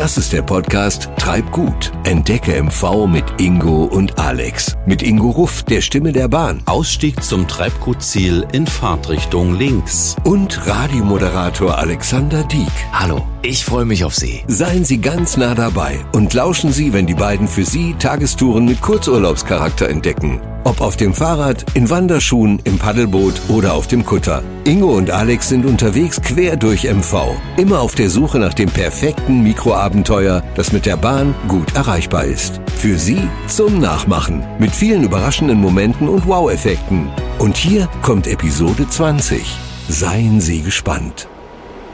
[0.00, 1.92] Das ist der Podcast Treib gut.
[2.04, 4.74] Entdecke MV mit Ingo und Alex.
[4.86, 6.62] Mit Ingo Ruff, der Stimme der Bahn.
[6.64, 10.16] Ausstieg zum Treibgutziel in Fahrtrichtung links.
[10.24, 12.72] Und Radiomoderator Alexander Dieck.
[12.94, 14.42] Hallo, ich freue mich auf Sie.
[14.46, 18.80] Seien Sie ganz nah dabei und lauschen Sie, wenn die beiden für Sie Tagestouren mit
[18.80, 20.40] Kurzurlaubscharakter entdecken.
[20.64, 24.42] Ob auf dem Fahrrad, in Wanderschuhen, im Paddelboot oder auf dem Kutter.
[24.64, 27.34] Ingo und Alex sind unterwegs quer durch MV.
[27.56, 32.60] Immer auf der Suche nach dem perfekten Mikroabenteuer, das mit der Bahn gut erreichbar ist.
[32.76, 34.44] Für Sie zum Nachmachen.
[34.58, 37.08] Mit vielen überraschenden Momenten und Wow-Effekten.
[37.38, 39.42] Und hier kommt Episode 20.
[39.88, 41.26] Seien Sie gespannt.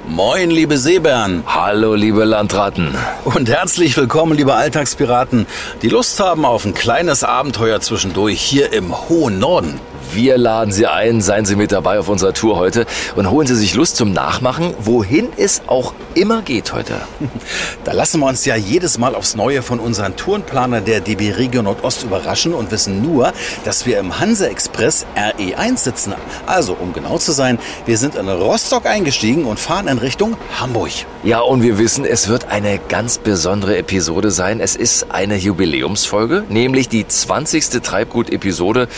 [0.08, 1.42] Moin, liebe Seebären.
[1.46, 2.94] Hallo, liebe Landratten.
[3.24, 5.46] Und herzlich willkommen, liebe Alltagspiraten,
[5.82, 9.80] die Lust haben auf ein kleines Abenteuer zwischendurch hier im hohen Norden.
[10.12, 12.86] Wir laden Sie ein, seien Sie mit dabei auf unserer Tour heute
[13.16, 16.94] und holen Sie sich Lust zum Nachmachen, wohin es auch immer geht heute.
[17.84, 21.64] Da lassen wir uns ja jedes Mal aufs Neue von unseren Tourenplaner der DB Region
[21.64, 23.32] Nordost überraschen und wissen nur,
[23.64, 26.14] dass wir im Hanse Express RE1 sitzen.
[26.46, 30.90] Also, um genau zu sein, wir sind in Rostock eingestiegen und fahren in Richtung Hamburg.
[31.22, 34.60] Ja, und wir wissen, es wird eine ganz besondere Episode sein.
[34.60, 37.82] Es ist eine Jubiläumsfolge, nämlich die 20.
[37.82, 38.88] Treibgut-Episode.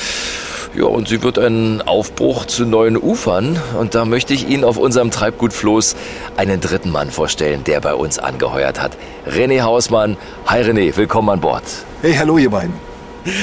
[0.79, 3.61] Ja, und sie wird ein Aufbruch zu neuen Ufern.
[3.77, 5.97] Und da möchte ich Ihnen auf unserem Treibgutfloß
[6.37, 8.97] einen dritten Mann vorstellen, der bei uns angeheuert hat.
[9.29, 10.17] René Hausmann.
[10.47, 11.65] Hi René, willkommen an Bord.
[12.01, 12.75] Hey, hallo ihr beiden.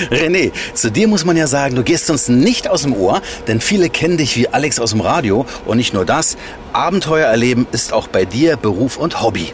[0.09, 3.59] René, zu dir muss man ja sagen, du gehst uns nicht aus dem Ohr, denn
[3.59, 5.45] viele kennen dich wie Alex aus dem Radio.
[5.66, 6.38] Und nicht nur das,
[6.72, 9.52] Abenteuer erleben ist auch bei dir Beruf und Hobby.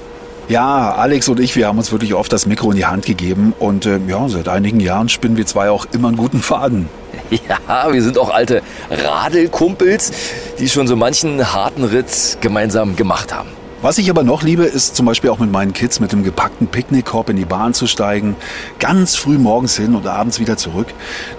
[0.50, 3.56] Ja, Alex und ich, wir haben uns wirklich oft das Mikro in die Hand gegeben
[3.58, 6.88] und äh, ja, seit einigen Jahren spinnen wir zwei auch immer einen guten Faden.
[7.48, 10.12] Ja, wir sind auch alte Radelkumpels,
[10.60, 13.50] die schon so manchen harten Ritt gemeinsam gemacht haben.
[13.84, 16.68] Was ich aber noch liebe, ist zum Beispiel auch mit meinen Kids mit dem gepackten
[16.68, 18.36] Picknickkorb in die Bahn zu steigen,
[18.78, 20.86] ganz früh morgens hin und abends wieder zurück.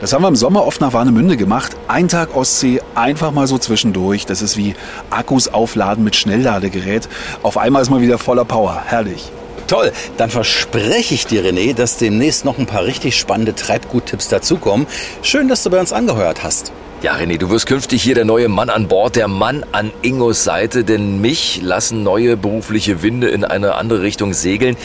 [0.00, 1.77] Das haben wir im Sommer oft nach Warnemünde gemacht.
[1.87, 4.27] Ein Tag Ostsee, einfach mal so zwischendurch.
[4.27, 4.75] Das ist wie
[5.11, 7.09] Akkus aufladen mit Schnellladegerät.
[7.44, 8.82] Auf einmal ist man wieder voller Power.
[8.87, 9.31] Herrlich.
[9.72, 14.87] Toll, dann verspreche ich dir, René, dass demnächst noch ein paar richtig spannende Treibguttipps dazukommen.
[15.22, 16.72] Schön, dass du bei uns angeheuert hast.
[17.00, 20.44] Ja, René, du wirst künftig hier der neue Mann an Bord, der Mann an Ingos
[20.44, 24.77] Seite, denn mich lassen neue berufliche Winde in eine andere Richtung segeln.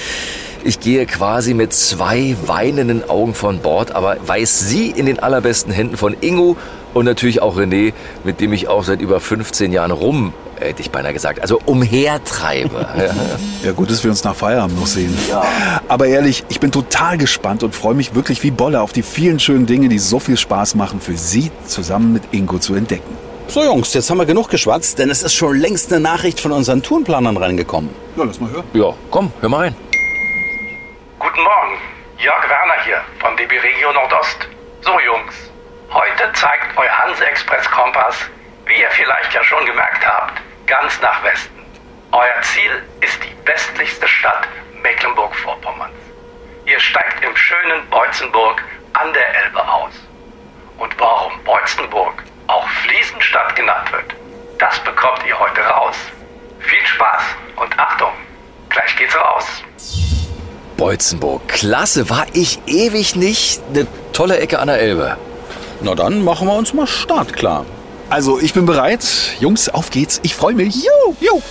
[0.63, 5.73] Ich gehe quasi mit zwei weinenden Augen von Bord, aber weiß sie in den allerbesten
[5.73, 6.55] Händen von Ingo
[6.93, 7.91] und natürlich auch René,
[8.23, 12.88] mit dem ich auch seit über 15 Jahren rum, hätte ich beinahe gesagt, also umhertreibe.
[13.63, 15.18] Ja, gut, dass wir uns nach Feierabend noch sehen.
[15.29, 15.44] Ja.
[15.88, 19.40] Aber ehrlich, ich bin total gespannt und freue mich wirklich wie Bolle auf die vielen
[19.40, 23.18] schönen Dinge, die so viel Spaß machen, für Sie zusammen mit Ingo zu entdecken.
[23.47, 26.51] So Jungs, jetzt haben wir genug geschwatzt, denn es ist schon längst eine Nachricht von
[26.51, 27.89] unseren Tourenplanern reingekommen.
[28.16, 28.66] Ja, lass mal hören.
[28.74, 29.75] Ja, komm, hör mal rein.
[31.19, 31.78] Guten Morgen,
[32.19, 34.47] Jörg Werner hier von DB Regio Nordost.
[34.81, 35.34] So Jungs,
[35.91, 38.16] heute zeigt euer Hanse-Express-Kompass,
[38.66, 41.66] wie ihr vielleicht ja schon gemerkt habt, ganz nach Westen.
[42.11, 44.47] Euer Ziel ist die westlichste Stadt
[44.83, 45.95] Mecklenburg-Vorpommerns.
[46.66, 48.61] Ihr steigt im schönen Beutzenburg
[48.94, 49.94] an der Elbe aus.
[50.77, 54.13] Und warum Beutzenburg auch Fliesenstadt genannt wird,
[54.59, 55.95] das bekommt ihr heute raus.
[56.59, 57.23] Viel Spaß
[57.56, 58.11] und Achtung,
[58.69, 59.45] gleich geht's raus.
[60.75, 63.61] Beutzenburg, klasse, war ich ewig nicht.
[63.69, 65.17] Eine tolle Ecke an der Elbe.
[65.81, 67.66] Na dann machen wir uns mal startklar.
[68.09, 69.06] Also, ich bin bereit.
[69.41, 70.22] Jungs, auf geht's.
[70.23, 70.75] Ich freue mich.
[70.75, 71.41] Juhu, juhu.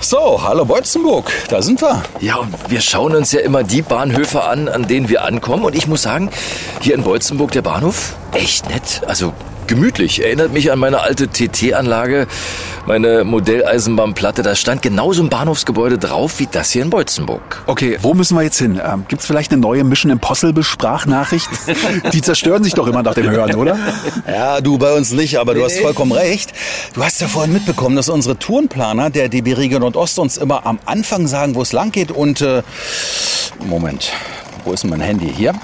[0.00, 2.02] So, hallo Beutzenburg, da sind wir.
[2.20, 5.64] Ja, und wir schauen uns ja immer die Bahnhöfe an, an denen wir ankommen.
[5.64, 6.30] Und ich muss sagen,
[6.80, 9.00] hier in Beutzenburg der Bahnhof, echt nett.
[9.06, 9.32] Also
[9.66, 10.22] gemütlich.
[10.22, 12.26] Erinnert mich an meine alte TT-Anlage,
[12.86, 14.42] meine Modelleisenbahnplatte.
[14.42, 17.62] Da stand genauso ein Bahnhofsgebäude drauf wie das hier in Beutzenburg.
[17.66, 18.80] Okay, wo müssen wir jetzt hin?
[18.84, 21.48] Ähm, gibt's vielleicht eine neue Mission Impossible Sprachnachricht?
[22.12, 23.78] Die zerstören sich doch immer nach dem Hören, oder?
[24.26, 26.52] Ja, du bei uns nicht, aber du hast vollkommen recht.
[26.94, 30.78] Du hast ja vorhin mitbekommen, dass unsere Tourenplaner der DB Region Nordost uns immer am
[30.84, 32.10] Anfang sagen, wo es lang geht.
[32.10, 32.62] Und äh,
[33.66, 34.12] Moment,
[34.64, 35.32] wo ist denn mein Handy?
[35.34, 35.54] Hier.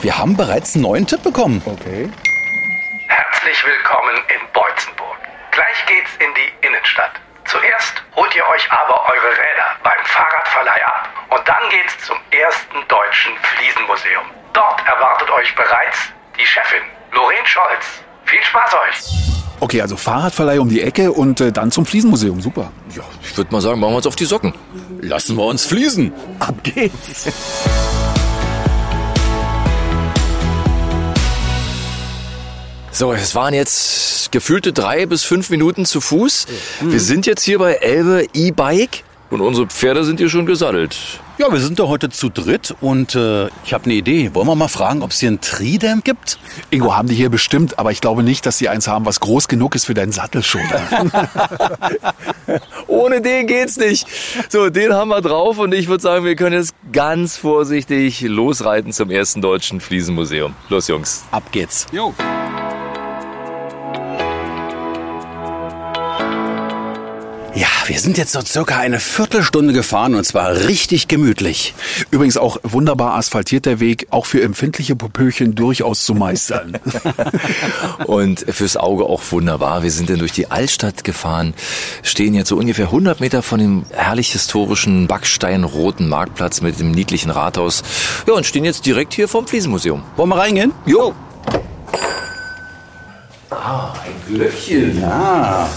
[0.00, 1.62] Wir haben bereits einen neuen Tipp bekommen.
[1.64, 2.10] Okay.
[3.44, 5.18] Herzlich willkommen in Beutzenburg.
[5.50, 7.12] Gleich geht's in die Innenstadt.
[7.44, 12.80] Zuerst holt ihr euch aber eure Räder beim Fahrradverleih ab und dann geht's zum ersten
[12.88, 14.24] deutschen Fliesenmuseum.
[14.54, 16.08] Dort erwartet euch bereits
[16.40, 17.84] die Chefin, Lorraine Scholz.
[18.24, 19.60] Viel Spaß euch!
[19.60, 22.40] Okay, also Fahrradverleih um die Ecke und äh, dann zum Fliesenmuseum.
[22.40, 22.72] Super.
[22.96, 24.54] Ja, ich würde mal sagen, machen wir uns auf die Socken.
[25.02, 26.14] Lassen wir uns fließen.
[26.40, 27.28] Ab geht's.
[32.96, 36.46] So, es waren jetzt gefühlte drei bis fünf Minuten zu Fuß.
[36.80, 40.96] Wir sind jetzt hier bei Elbe E-Bike und unsere Pferde sind hier schon gesattelt.
[41.38, 44.30] Ja, wir sind da heute zu dritt und äh, ich habe eine Idee.
[44.34, 46.38] Wollen wir mal fragen, ob es hier ein Tridem gibt?
[46.70, 49.48] Ingo, haben die hier bestimmt, aber ich glaube nicht, dass sie eins haben, was groß
[49.48, 51.10] genug ist für deinen Sattelschoner.
[52.86, 54.06] Ohne den geht's nicht.
[54.48, 58.92] So, den haben wir drauf und ich würde sagen, wir können jetzt ganz vorsichtig losreiten
[58.92, 60.54] zum ersten deutschen Fliesenmuseum.
[60.68, 61.24] Los, Jungs.
[61.32, 61.88] Ab geht's.
[61.90, 62.14] jo.
[67.86, 71.74] Wir sind jetzt so circa eine Viertelstunde gefahren und zwar richtig gemütlich.
[72.10, 76.78] Übrigens auch wunderbar asphaltiert der Weg, auch für empfindliche Popöchen durchaus zu meistern.
[78.06, 79.82] Und fürs Auge auch wunderbar.
[79.82, 81.54] Wir sind dann durch die Altstadt gefahren,
[82.02, 87.30] stehen jetzt so ungefähr 100 Meter von dem herrlich historischen backsteinroten Marktplatz mit dem niedlichen
[87.30, 87.82] Rathaus.
[88.26, 90.02] Ja, und stehen jetzt direkt hier vom Fliesenmuseum.
[90.16, 90.72] Wollen wir reingehen?
[90.86, 91.14] Jo.
[93.62, 95.00] Ah, ein Glöckchen.
[95.00, 95.68] Ja.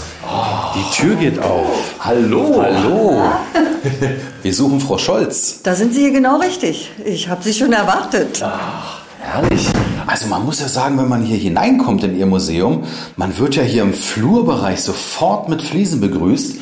[0.74, 1.94] Die Tür geht auf.
[2.00, 2.62] Hallo.
[2.62, 3.22] Hallo.
[4.42, 5.62] Wir suchen Frau Scholz.
[5.62, 6.90] Da sind Sie hier genau richtig.
[7.04, 8.44] Ich habe Sie schon erwartet.
[9.20, 9.68] Herrlich.
[10.06, 12.84] Also man muss ja sagen, wenn man hier hineinkommt in Ihr Museum,
[13.16, 16.56] man wird ja hier im Flurbereich sofort mit Fliesen begrüßt.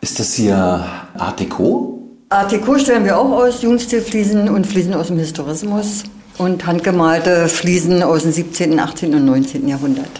[0.00, 0.86] Ist das hier
[1.16, 2.00] Art Deco?
[2.28, 6.04] Art Deco stellen wir auch aus, Jugendstilfliesen und Fliesen aus dem Historismus
[6.38, 9.14] und handgemalte Fliesen aus dem 17., 18.
[9.14, 9.68] und 19.
[9.68, 10.10] Jahrhundert.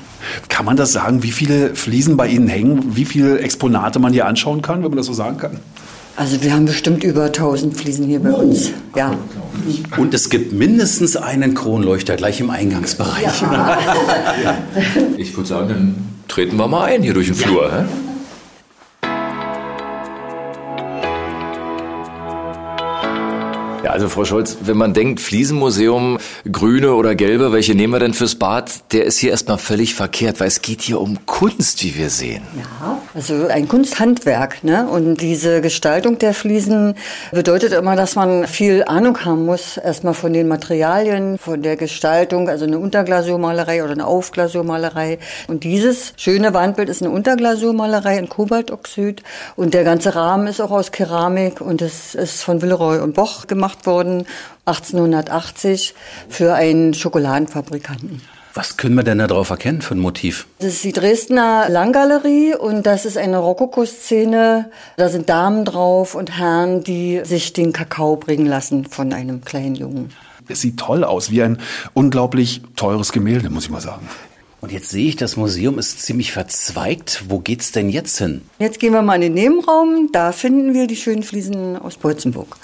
[0.49, 4.27] Kann man das sagen, wie viele Fliesen bei Ihnen hängen, wie viele Exponate man hier
[4.27, 5.59] anschauen kann, wenn man das so sagen kann?
[6.17, 8.71] Also wir haben bestimmt über 1000 Fliesen hier bei uns.
[8.95, 9.15] Ja.
[9.97, 13.43] Und es gibt mindestens einen Kronleuchter gleich im Eingangsbereich.
[15.17, 15.95] Ich würde sagen, dann
[16.29, 17.71] treten wir mal ein hier durch den Flur.
[17.73, 17.85] Hä?
[23.85, 26.19] Ja, also Frau Scholz, wenn man denkt, Fliesenmuseum,
[26.51, 28.93] grüne oder gelbe, welche nehmen wir denn fürs Bad?
[28.93, 32.43] Der ist hier erstmal völlig verkehrt, weil es geht hier um Kunst, wie wir sehen.
[32.57, 34.63] Ja, also ein Kunsthandwerk.
[34.63, 34.87] Ne?
[34.87, 36.95] Und diese Gestaltung der Fliesen
[37.33, 39.79] bedeutet immer, dass man viel Ahnung haben muss.
[39.79, 45.19] Erstmal von den Materialien, von der Gestaltung, also eine Unterglasurmalerei oder eine Aufglasurmalerei.
[45.49, 49.25] Und dieses schöne Wandbild ist eine Unterglasurmalerei in Kobaltoxid.
[49.57, 53.49] Und der ganze Rahmen ist auch aus Keramik und es ist von Villeroy und Boch
[53.49, 54.27] gemacht worden,
[54.67, 55.95] 1880,
[56.29, 58.23] für einen Schokoladenfabrikanten.
[58.55, 60.47] Was können wir denn da drauf erkennen für ein Motiv?
[60.59, 64.71] Das ist die Dresdner Langgalerie und das ist eine Rokoko-Szene.
[64.99, 69.75] Da sind Damen drauf und Herren, die sich den Kakao bringen lassen von einem kleinen
[69.75, 70.11] Jungen.
[70.49, 71.59] Es sieht toll aus, wie ein
[71.95, 74.07] unglaublich teures Gemälde, muss ich mal sagen.
[74.61, 77.25] Und jetzt sehe ich, das Museum ist ziemlich verzweigt.
[77.29, 78.43] Wo geht's denn jetzt hin?
[78.59, 80.11] Jetzt gehen wir mal in den Nebenraum.
[80.13, 82.57] Da finden wir die schönen Fliesen aus Beutzenburg.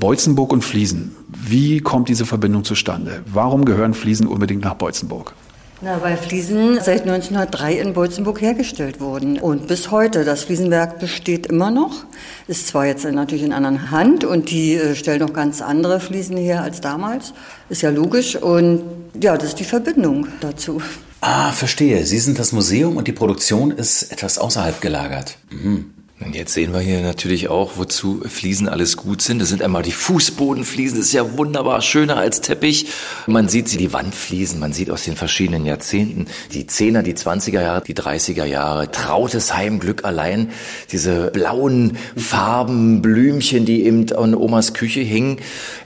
[0.00, 1.16] Beutzenburg und Fliesen.
[1.28, 3.22] Wie kommt diese Verbindung zustande?
[3.26, 5.34] Warum gehören Fliesen unbedingt nach Beutzenburg?
[5.80, 9.38] Na, weil Fliesen seit 1903 in Beutzenburg hergestellt wurden.
[9.38, 12.04] Und bis heute, das Fliesenwerk besteht immer noch.
[12.48, 16.36] Ist zwar jetzt natürlich in anderen Hand und die äh, stellen noch ganz andere Fliesen
[16.36, 17.32] her als damals.
[17.68, 18.34] Ist ja logisch.
[18.34, 18.82] Und
[19.20, 20.82] ja, das ist die Verbindung dazu.
[21.20, 22.04] Ah, verstehe.
[22.06, 25.38] Sie sind das Museum und die Produktion ist etwas außerhalb gelagert.
[25.50, 25.92] Mhm.
[26.20, 29.40] Und jetzt sehen wir hier natürlich auch, wozu Fliesen alles gut sind.
[29.40, 32.86] Das sind einmal die Fußbodenfliesen, das ist ja wunderbar, schöner als Teppich.
[33.28, 37.62] Man sieht sie, die Wandfliesen, man sieht aus den verschiedenen Jahrzehnten, die 10er, die 20er
[37.62, 40.50] Jahre, die 30er Jahre, trautes Heimglück allein,
[40.90, 45.38] diese blauen Farben, Blümchen, die eben an Omas Küche hingen,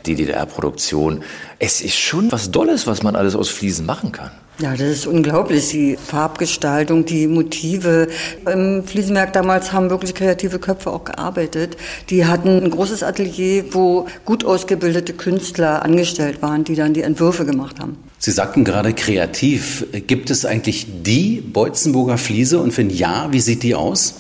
[0.07, 1.25] die DDR-Produktion.
[1.59, 4.31] Es ist schon was Dolles, was man alles aus Fliesen machen kann.
[4.63, 5.71] Ja, das ist unglaublich.
[5.71, 8.07] Die Farbgestaltung, die Motive.
[8.47, 11.77] Im Fliesenwerk damals haben wirklich kreative Köpfe auch gearbeitet.
[12.11, 17.45] Die hatten ein großes Atelier, wo gut ausgebildete Künstler angestellt waren, die dann die Entwürfe
[17.45, 17.97] gemacht haben.
[18.21, 19.85] Sie sagten gerade kreativ.
[20.07, 24.15] Gibt es eigentlich die Beutzenburger Fliese und wenn ja, wie sieht die aus?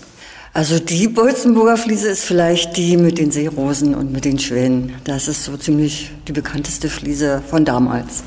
[0.54, 4.94] Also die Beutzenburger Fliese ist vielleicht die mit den Seerosen und mit den Schwänen.
[5.04, 8.24] Das ist so ziemlich die bekannteste Fliese von damals.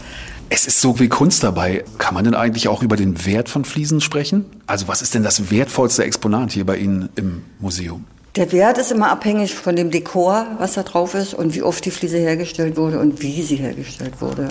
[0.50, 1.84] Es ist so viel Kunst dabei.
[1.98, 4.46] Kann man denn eigentlich auch über den Wert von Fliesen sprechen?
[4.68, 8.06] Also was ist denn das wertvollste Exponat hier bei Ihnen im Museum?
[8.36, 11.86] Der Wert ist immer abhängig von dem Dekor, was da drauf ist und wie oft
[11.86, 14.50] die Fliese hergestellt wurde und wie sie hergestellt wurde.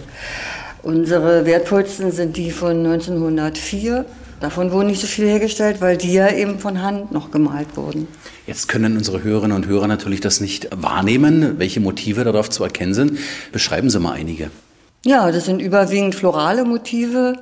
[0.83, 4.07] Unsere wertvollsten sind die von 1904.
[4.41, 8.09] Davon wurden nicht so viel hergestellt, weil die ja eben von Hand noch gemalt wurden.
[8.47, 12.95] Jetzt können unsere Hörerinnen und Hörer natürlich das nicht wahrnehmen, welche Motive darauf zu erkennen
[12.95, 13.19] sind.
[13.53, 14.51] Beschreiben Sie mal einige.
[15.05, 17.39] Ja, das sind überwiegend florale Motive.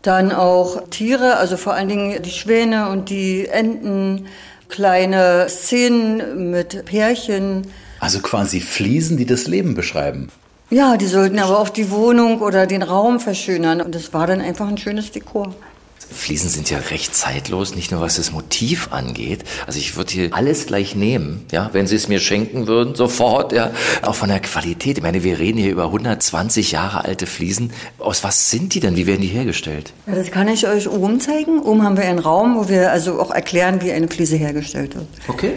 [0.00, 4.26] Dann auch Tiere, also vor allen Dingen die Schwäne und die Enten,
[4.68, 7.66] kleine Szenen mit Pärchen.
[8.00, 10.30] Also quasi Fliesen, die das Leben beschreiben.
[10.70, 13.80] Ja, die sollten aber auch die Wohnung oder den Raum verschönern.
[13.82, 15.54] Und das war dann einfach ein schönes Dekor.
[16.10, 19.44] Fliesen sind ja recht zeitlos, nicht nur was das Motiv angeht.
[19.66, 23.52] Also ich würde hier alles gleich nehmen, ja, wenn Sie es mir schenken würden, sofort,
[23.52, 23.70] ja.
[24.02, 24.98] Auch von der Qualität.
[24.98, 27.72] Ich meine, wir reden hier über 120 Jahre alte Fliesen.
[27.98, 28.96] Aus was sind die denn?
[28.96, 29.92] Wie werden die hergestellt?
[30.06, 31.60] Ja, das kann ich euch oben zeigen.
[31.60, 35.06] Oben haben wir einen Raum, wo wir also auch erklären, wie eine Fliese hergestellt wird.
[35.28, 35.52] Okay.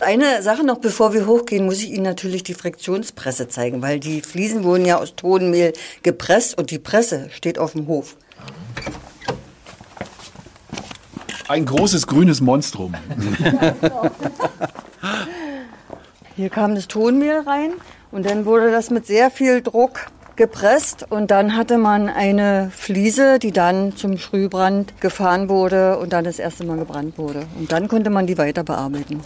[0.00, 4.20] Eine Sache noch, bevor wir hochgehen, muss ich Ihnen natürlich die Friktionspresse zeigen, weil die
[4.20, 8.16] Fliesen wurden ja aus Tonmehl gepresst und die Presse steht auf dem Hof.
[11.48, 12.94] Ein großes grünes Monstrum.
[16.34, 17.72] Hier kam das Tonmehl rein
[18.10, 23.38] und dann wurde das mit sehr viel Druck gepresst und dann hatte man eine Fliese,
[23.38, 27.46] die dann zum Sprühbrand gefahren wurde und dann das erste Mal gebrannt wurde.
[27.58, 29.20] Und dann konnte man die weiter bearbeiten.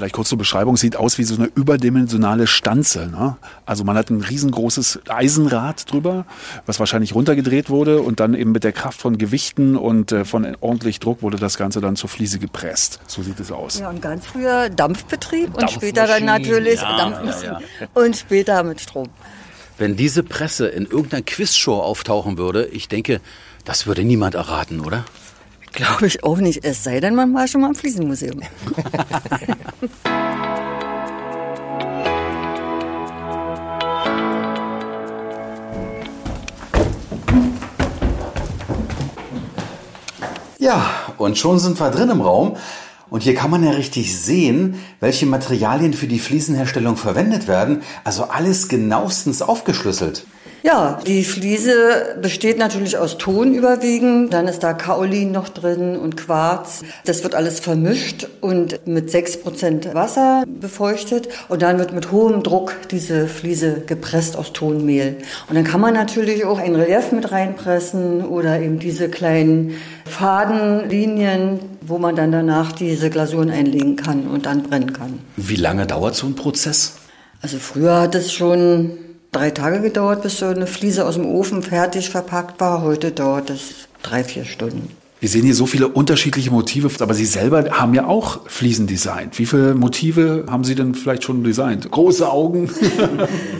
[0.00, 3.08] Vielleicht kurz zur Beschreibung, sieht aus wie so eine überdimensionale Stanze.
[3.08, 3.36] Ne?
[3.66, 6.24] Also man hat ein riesengroßes Eisenrad drüber,
[6.64, 10.56] was wahrscheinlich runtergedreht wurde und dann eben mit der Kraft von Gewichten und äh, von
[10.62, 12.98] ordentlich Druck wurde das Ganze dann zur Fliese gepresst.
[13.08, 13.78] So sieht es aus.
[13.78, 18.80] Ja, und ganz früher Dampfbetrieb und später dann natürlich Ja, Dampfmaschinen ja, und später mit
[18.80, 19.10] Strom.
[19.76, 23.20] Wenn diese Presse in irgendeiner Quizshow auftauchen würde, ich denke,
[23.66, 25.04] das würde niemand erraten, oder?
[25.72, 28.40] Glaube ich auch nicht, es sei denn, man war schon mal im Fliesenmuseum.
[40.60, 42.56] Ja, und schon sind wir drin im Raum.
[43.08, 47.82] Und hier kann man ja richtig sehen, welche Materialien für die Fliesenherstellung verwendet werden.
[48.04, 50.26] Also alles genauestens aufgeschlüsselt.
[50.62, 54.32] Ja, die Fliese besteht natürlich aus Ton überwiegend.
[54.32, 56.82] Dann ist da Kaolin noch drin und Quarz.
[57.06, 61.28] Das wird alles vermischt und mit 6% Wasser befeuchtet.
[61.48, 65.16] Und dann wird mit hohem Druck diese Fliese gepresst aus Tonmehl.
[65.48, 71.60] Und dann kann man natürlich auch ein Relief mit reinpressen oder eben diese kleinen Fadenlinien,
[71.80, 75.20] wo man dann danach diese Glasuren einlegen kann und dann brennen kann.
[75.36, 76.96] Wie lange dauert so ein Prozess?
[77.40, 78.90] Also früher hat es schon
[79.32, 82.82] drei Tage gedauert, bis so eine Fliese aus dem Ofen fertig verpackt war.
[82.82, 84.88] Heute dauert es drei, vier Stunden.
[85.20, 89.38] Wir sehen hier so viele unterschiedliche Motive, aber Sie selber haben ja auch Fliesen designt.
[89.38, 91.90] Wie viele Motive haben Sie denn vielleicht schon designt?
[91.90, 92.70] Große Augen?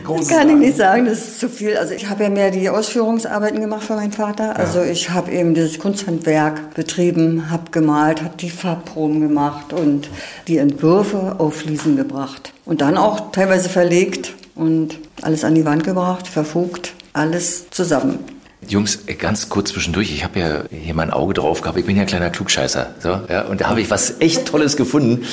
[0.09, 1.77] Das kann ich nicht sagen, das ist zu viel.
[1.77, 4.57] Also ich habe ja mehr die Ausführungsarbeiten gemacht für meinen Vater.
[4.57, 10.09] Also ich habe eben das Kunsthandwerk betrieben, habe gemalt, habe die Farbproben gemacht und
[10.49, 12.53] die Entwürfe auf Fliesen gebracht.
[12.65, 18.19] Und dann auch teilweise verlegt und alles an die Wand gebracht, verfugt, alles zusammen.
[18.69, 22.02] Jungs, ganz kurz zwischendurch, ich habe ja hier mein Auge drauf gehabt, ich bin ja
[22.02, 22.95] ein kleiner Klugscheißer.
[23.00, 25.25] So, ja, und da habe ich was echt Tolles gefunden.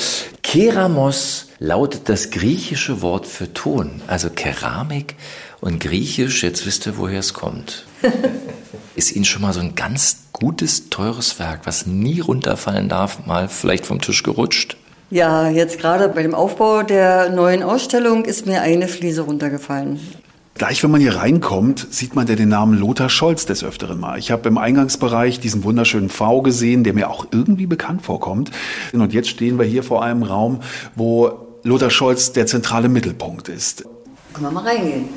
[0.42, 5.14] Keramos lautet das griechische Wort für Ton, also Keramik
[5.60, 7.84] und Griechisch, jetzt wisst ihr, woher es kommt.
[8.94, 13.48] Ist Ihnen schon mal so ein ganz gutes, teures Werk, was nie runterfallen darf, mal
[13.48, 14.77] vielleicht vom Tisch gerutscht?
[15.10, 19.98] Ja, jetzt gerade bei dem Aufbau der neuen Ausstellung ist mir eine Fliese runtergefallen.
[20.54, 24.18] Gleich, wenn man hier reinkommt, sieht man ja den Namen Lothar Scholz des Öfteren mal.
[24.18, 28.50] Ich habe im Eingangsbereich diesen wunderschönen V gesehen, der mir auch irgendwie bekannt vorkommt.
[28.92, 30.60] Und jetzt stehen wir hier vor einem Raum,
[30.94, 31.30] wo
[31.62, 33.84] Lothar Scholz der zentrale Mittelpunkt ist.
[34.34, 35.08] Können wir mal reingehen?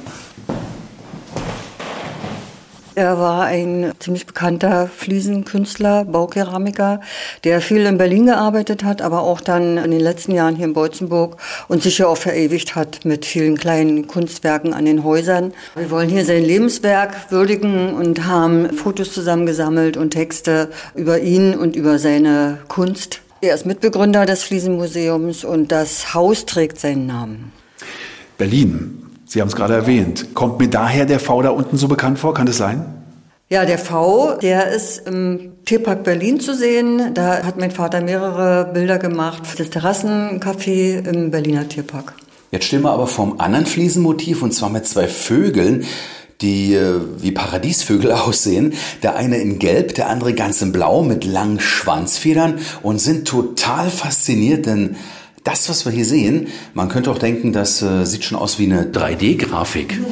[2.93, 6.99] Er war ein ziemlich bekannter Fliesenkünstler, Baukeramiker,
[7.45, 10.73] der viel in Berlin gearbeitet hat, aber auch dann in den letzten Jahren hier in
[10.73, 11.37] Beutzenburg
[11.69, 15.53] und sich ja auch verewigt hat mit vielen kleinen Kunstwerken an den Häusern.
[15.75, 21.77] Wir wollen hier sein Lebenswerk würdigen und haben Fotos zusammengesammelt und Texte über ihn und
[21.77, 23.21] über seine Kunst.
[23.39, 27.53] Er ist Mitbegründer des Fliesenmuseums und das Haus trägt seinen Namen.
[28.37, 29.10] Berlin.
[29.31, 30.35] Sie haben es gerade erwähnt.
[30.35, 32.33] Kommt mir daher der V da unten so bekannt vor?
[32.33, 32.83] Kann das sein?
[33.47, 37.13] Ja, der V, der ist im Tierpark Berlin zu sehen.
[37.13, 39.43] Da hat mein Vater mehrere Bilder gemacht.
[39.57, 42.13] Das Terrassencafé im Berliner Tierpark.
[42.51, 45.85] Jetzt stehen wir aber vorm anderen Fliesenmotiv und zwar mit zwei Vögeln,
[46.41, 48.73] die äh, wie Paradiesvögel aussehen.
[49.01, 53.91] Der eine in Gelb, der andere ganz in Blau mit langen Schwanzfedern und sind total
[53.91, 54.97] fasziniert, denn
[55.43, 58.65] das, was wir hier sehen, man könnte auch denken, das äh, sieht schon aus wie
[58.65, 59.99] eine 3D-Grafik.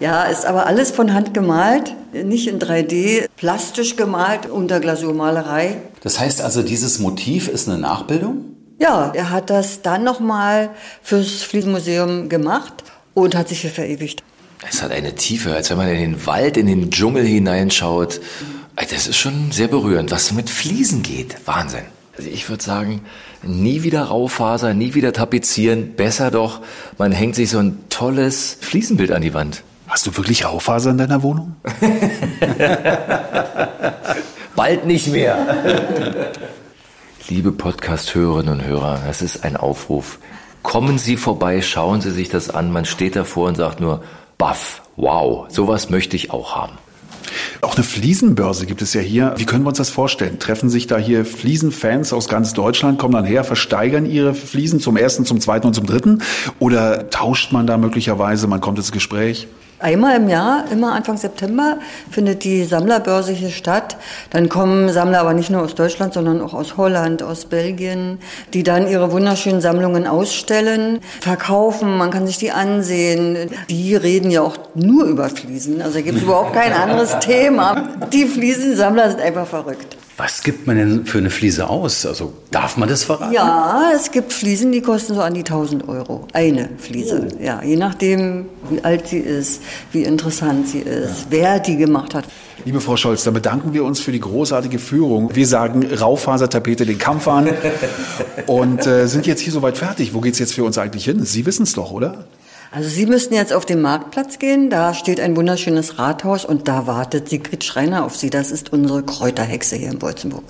[0.00, 5.76] Ja, ist aber alles von Hand gemalt, nicht in 3D, plastisch gemalt unter Glasurmalerei.
[6.02, 8.56] Das heißt also, dieses Motiv ist eine Nachbildung?
[8.80, 10.70] Ja, er hat das dann nochmal
[11.02, 12.82] fürs Fliesenmuseum gemacht
[13.14, 14.24] und hat sich hier verewigt.
[14.68, 18.20] Es hat eine Tiefe, als wenn man in den Wald, in den Dschungel hineinschaut.
[18.74, 21.36] Das ist schon sehr berührend, was mit Fliesen geht.
[21.46, 21.84] Wahnsinn.
[22.16, 23.02] Also ich würde sagen,
[23.42, 25.94] Nie wieder Raufaser, nie wieder tapezieren.
[25.96, 26.60] Besser doch,
[26.96, 29.64] man hängt sich so ein tolles Fliesenbild an die Wand.
[29.88, 31.56] Hast du wirklich Raufaser in deiner Wohnung?
[34.56, 35.36] Bald nicht mehr.
[37.28, 40.18] Liebe Podcast-Hörerinnen und Hörer, das ist ein Aufruf.
[40.62, 42.70] Kommen Sie vorbei, schauen Sie sich das an.
[42.70, 44.04] Man steht davor und sagt nur,
[44.38, 46.78] baff, wow, sowas möchte ich auch haben.
[47.60, 49.34] Auch eine Fliesenbörse gibt es ja hier.
[49.36, 50.38] Wie können wir uns das vorstellen?
[50.38, 54.96] Treffen sich da hier Fliesenfans aus ganz Deutschland, kommen dann her, versteigern ihre Fliesen zum
[54.96, 56.22] ersten, zum zweiten und zum dritten?
[56.58, 59.48] Oder tauscht man da möglicherweise, man kommt ins Gespräch?
[59.82, 63.96] Einmal im Jahr, immer Anfang September, findet die Sammlerbörse hier statt.
[64.30, 68.18] Dann kommen Sammler aber nicht nur aus Deutschland, sondern auch aus Holland, aus Belgien,
[68.54, 73.50] die dann ihre wunderschönen Sammlungen ausstellen, verkaufen, man kann sich die ansehen.
[73.68, 77.88] Die reden ja auch nur über Fliesen, also gibt es überhaupt kein anderes Thema.
[78.12, 79.96] Die Fliesensammler sind einfach verrückt.
[80.16, 82.04] Was gibt man denn für eine Fliese aus?
[82.04, 83.32] Also darf man das verraten?
[83.32, 86.28] Ja, es gibt Fliesen, die kosten so an die 1000 Euro.
[86.32, 87.28] Eine Fliese.
[87.32, 87.42] Oh.
[87.42, 91.26] Ja, je nachdem, wie alt sie ist, wie interessant sie ist, ja.
[91.30, 92.24] wer die gemacht hat.
[92.64, 95.34] Liebe Frau Scholz, dann bedanken wir uns für die großartige Führung.
[95.34, 97.48] Wir sagen Raufasertapete den Kampf an
[98.46, 100.14] und äh, sind jetzt hier soweit fertig.
[100.14, 101.24] Wo geht's jetzt für uns eigentlich hin?
[101.24, 102.26] Sie wissen es doch, oder?
[102.74, 104.70] Also Sie müssten jetzt auf den Marktplatz gehen.
[104.70, 108.30] Da steht ein wunderschönes Rathaus und da wartet Sigrid Schreiner auf Sie.
[108.30, 110.44] Das ist unsere Kräuterhexe hier in Bolzenburg.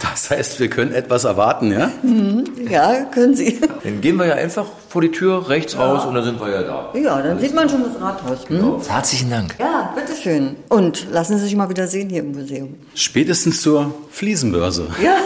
[0.00, 1.90] Das heißt, wir können etwas erwarten, ja?
[2.02, 3.60] Mhm, ja, können Sie.
[3.84, 5.80] Dann gehen wir ja einfach vor die Tür rechts ja.
[5.80, 6.92] raus und dann sind wir ja da.
[6.94, 8.48] Ja, dann sieht man schon das Rathaus.
[8.48, 8.56] Hm?
[8.56, 8.80] Genau.
[8.88, 9.54] Herzlichen Dank.
[9.58, 10.56] Ja, bitteschön.
[10.70, 12.74] Und lassen Sie sich mal wieder sehen hier im Museum.
[12.94, 14.86] Spätestens zur Fliesenbörse.
[15.04, 15.18] Ja.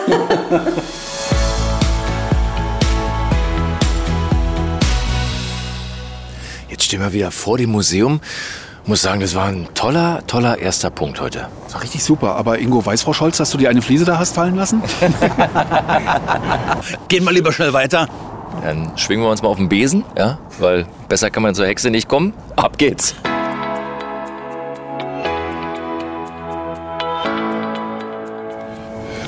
[6.90, 8.20] stehen wir wieder vor dem Museum.
[8.84, 11.46] Muss sagen, das war ein toller, toller erster Punkt heute.
[11.62, 12.34] Das war richtig super.
[12.34, 14.82] Aber Ingo, weiß Frau Scholz, dass du dir eine Fliese da hast fallen lassen?
[17.08, 18.08] Gehen wir lieber schnell weiter.
[18.64, 20.40] Dann schwingen wir uns mal auf den Besen, ja?
[20.58, 22.32] Weil besser kann man zur Hexe nicht kommen.
[22.56, 23.14] Ab geht's.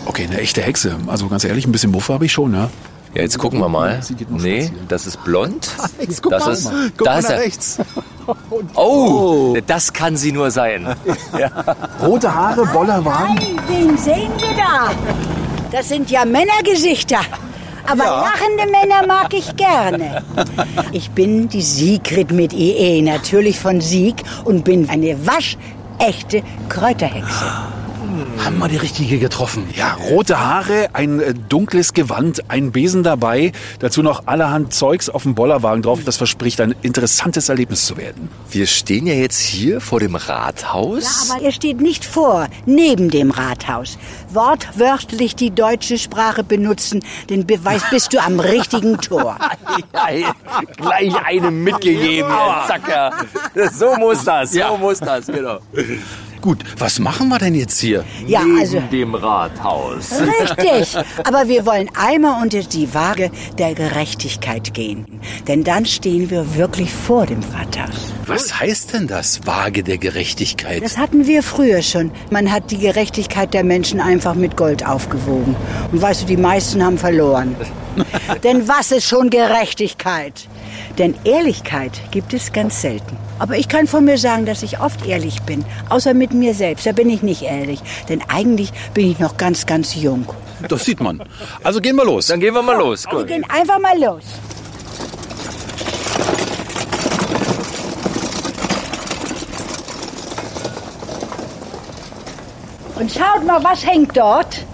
[0.04, 0.96] Okay, eine echte Hexe.
[1.06, 2.70] Also ganz ehrlich, ein bisschen Muffe habe ich schon, ja.
[3.14, 4.00] Ja, jetzt gucken wir mal.
[4.30, 5.68] Nee, das ist blond.
[6.00, 7.78] Jetzt guck das mal, ist, guck mal nach ist, rechts.
[8.74, 10.96] oh, das kann sie nur sein.
[11.38, 11.48] Ja.
[12.02, 13.34] Rote Haare, Bollerwagen.
[13.34, 14.90] Nein, wen sehen wir da?
[15.70, 17.20] Das sind ja Männergesichter.
[17.86, 18.20] Aber Ja.
[18.22, 20.22] lachende Männer mag ich gerne.
[20.92, 27.44] Ich bin die Sigrid mit IE, natürlich von Sieg und bin eine waschechte Kräuterhexe.
[28.44, 29.68] Haben wir die richtige getroffen?
[29.76, 35.22] Ja, rote Haare, ein äh, dunkles Gewand, ein Besen dabei, dazu noch allerhand Zeugs auf
[35.24, 36.00] dem Bollerwagen drauf.
[36.04, 38.28] Das verspricht ein interessantes Erlebnis zu werden.
[38.50, 41.30] Wir stehen ja jetzt hier vor dem Ja, Rathaus.
[41.30, 43.98] aber ihr steht nicht vor, neben dem Rathaus.
[44.30, 49.36] Wortwörtlich die deutsche Sprache benutzen, den Beweis bist du am richtigen Tor.
[49.94, 50.34] Ja,
[50.76, 52.64] gleich eine mitgegeben, ja.
[52.66, 53.12] Zacker.
[53.72, 55.58] So muss das, so muss das, genau.
[56.42, 58.04] Gut, was machen wir denn jetzt hier?
[58.26, 60.10] Ja, Neben also dem Rathaus.
[60.58, 65.06] Richtig, aber wir wollen einmal unter die Waage der Gerechtigkeit gehen.
[65.46, 68.12] Denn dann stehen wir wirklich vor dem Rathaus.
[68.26, 70.82] Was heißt denn das, Waage der Gerechtigkeit?
[70.82, 72.10] Das hatten wir früher schon.
[72.30, 75.54] Man hat die Gerechtigkeit der Menschen einfach mit Gold aufgewogen.
[75.92, 77.54] Und weißt du, die meisten haben verloren.
[78.42, 80.48] Denn was ist schon Gerechtigkeit?
[80.98, 83.16] Denn Ehrlichkeit gibt es ganz selten.
[83.38, 85.64] Aber ich kann von mir sagen, dass ich oft ehrlich bin.
[85.88, 86.86] Außer mit mir selbst.
[86.86, 87.80] Da bin ich nicht ehrlich.
[88.08, 90.26] Denn eigentlich bin ich noch ganz, ganz jung.
[90.68, 91.22] Das sieht man.
[91.62, 92.26] Also gehen wir los.
[92.26, 93.04] Dann gehen wir mal los.
[93.10, 94.22] Wir gehen einfach mal los.
[102.96, 104.64] Und schaut mal, was hängt dort?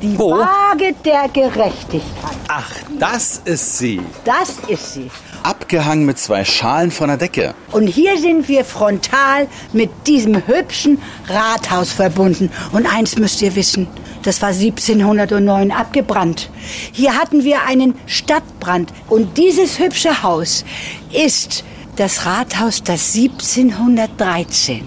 [0.00, 0.30] Die Wo?
[0.38, 2.36] Waage der Gerechtigkeit.
[2.48, 4.00] Ach, das ist sie.
[4.24, 5.10] Das ist sie.
[5.46, 7.54] Abgehangen mit zwei Schalen von der Decke.
[7.70, 12.50] Und hier sind wir frontal mit diesem hübschen Rathaus verbunden.
[12.72, 13.86] Und eins müsst ihr wissen,
[14.24, 16.50] das war 1709 abgebrannt.
[16.90, 18.92] Hier hatten wir einen Stadtbrand.
[19.08, 20.64] Und dieses hübsche Haus
[21.12, 21.62] ist
[21.96, 24.82] das Rathaus, das 1713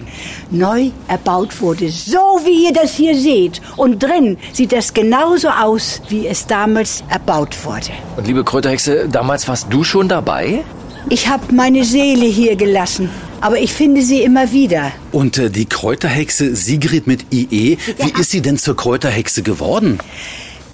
[0.50, 1.90] neu erbaut wurde.
[1.90, 3.60] So wie ihr das hier seht.
[3.76, 7.90] Und drin sieht das genauso aus, wie es damals erbaut wurde.
[8.16, 10.64] Und liebe Kräuterhexe, damals warst du schon dabei?
[11.08, 14.92] Ich habe meine Seele hier gelassen, aber ich finde sie immer wieder.
[15.12, 19.98] Und äh, die Kräuterhexe Sigrid mit IE, wie ist sie denn zur Kräuterhexe geworden?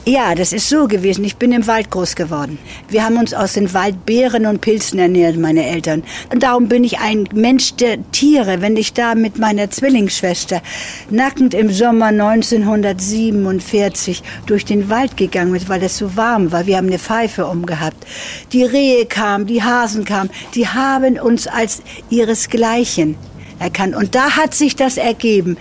[0.09, 1.25] Ja, das ist so gewesen.
[1.25, 2.61] Ich bin im Wald groß geworden.
[2.89, 6.05] Wir haben uns aus den Waldbeeren und Pilzen ernährt, meine Eltern.
[6.33, 8.61] Und darum bin ich ein Mensch der Tiere.
[8.61, 10.63] Wenn ich da mit meiner Zwillingsschwester
[11.11, 16.67] nackend im Sommer 1947 durch den Wald gegangen bin, weil es so warm war.
[16.67, 18.07] Wir haben eine Pfeife umgehabt.
[18.53, 20.31] Die Rehe kamen, die Hasen kamen.
[20.55, 23.17] Die haben uns als ihresgleichen
[23.59, 23.95] erkannt.
[23.95, 25.57] Und da hat sich das ergeben,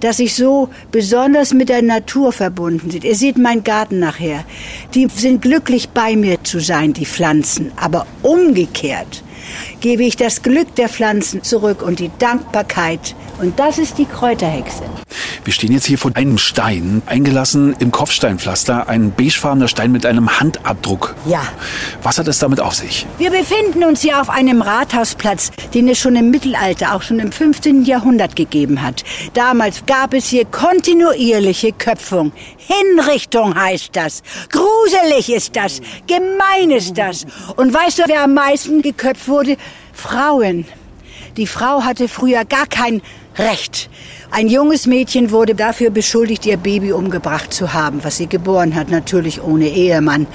[0.00, 3.02] dass ich so besonders mit der Natur verbunden bin.
[3.02, 4.44] Ihr seht meinen Garten nachher.
[4.94, 7.72] Die sind glücklich bei mir zu sein, die Pflanzen.
[7.76, 9.22] Aber umgekehrt
[9.80, 13.14] gebe ich das Glück der Pflanzen zurück und die Dankbarkeit.
[13.40, 14.82] Und das ist die Kräuterhexe.
[15.44, 20.40] Wir stehen jetzt hier vor einem Stein, eingelassen im Kopfsteinpflaster, ein beigefarbener Stein mit einem
[20.40, 21.14] Handabdruck.
[21.26, 21.42] Ja.
[22.02, 23.06] Was hat es damit auf sich?
[23.18, 27.32] Wir befinden uns hier auf einem Rathausplatz, den es schon im Mittelalter, auch schon im
[27.32, 27.84] 15.
[27.84, 29.04] Jahrhundert gegeben hat.
[29.34, 32.32] Damals gab es hier kontinuierliche Köpfung.
[32.56, 34.22] Hinrichtung heißt das.
[34.50, 35.80] Gruselig ist das.
[36.06, 37.24] Gemein ist das.
[37.56, 39.56] Und weißt du, wer am meisten geköpft wurde?
[39.98, 40.64] Frauen.
[41.36, 43.02] Die Frau hatte früher gar kein
[43.36, 43.90] Recht.
[44.30, 48.90] Ein junges Mädchen wurde dafür beschuldigt, ihr Baby umgebracht zu haben, was sie geboren hat,
[48.90, 50.28] natürlich ohne Ehemann.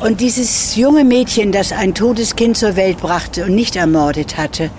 [0.00, 4.70] Und dieses junge Mädchen, das ein totes Kind zur Welt brachte und nicht ermordet hatte,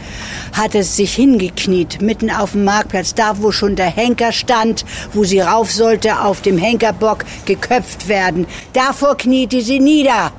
[0.52, 5.40] hatte sich hingekniet, mitten auf dem Marktplatz, da wo schon der Henker stand, wo sie
[5.40, 8.48] rauf sollte, auf dem Henkerbock geköpft werden.
[8.74, 10.34] Davor kniete sie nieder.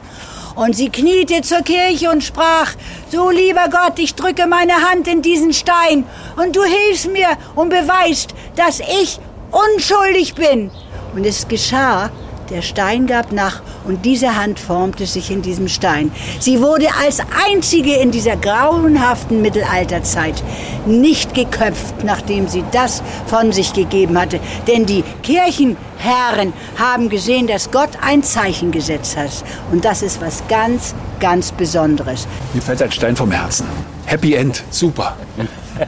[0.61, 2.75] Und sie kniete zur Kirche und sprach,
[3.11, 6.05] so lieber Gott, ich drücke meine Hand in diesen Stein
[6.37, 9.19] und du hilfst mir und beweist, dass ich
[9.51, 10.71] unschuldig bin.
[11.15, 12.11] Und es geschah,
[12.51, 16.11] der Stein gab nach und diese Hand formte sich in diesem Stein.
[16.41, 20.43] Sie wurde als einzige in dieser grauenhaften Mittelalterzeit
[20.87, 24.41] nicht geköpft, nachdem sie das von sich gegeben hatte.
[24.67, 29.31] Denn die Kirchenherren haben gesehen, dass Gott ein Zeichen gesetzt hat.
[29.71, 32.27] Und das ist was ganz, ganz Besonderes.
[32.53, 33.67] Mir fällt ein Stein vom Herzen.
[34.07, 35.17] Happy End, super.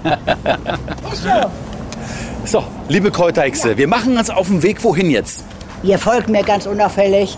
[2.44, 4.82] So, liebe Kräuterhexe, wir machen uns auf den Weg.
[4.82, 5.44] Wohin jetzt?
[5.82, 7.36] Ihr folgt mir ganz unauffällig.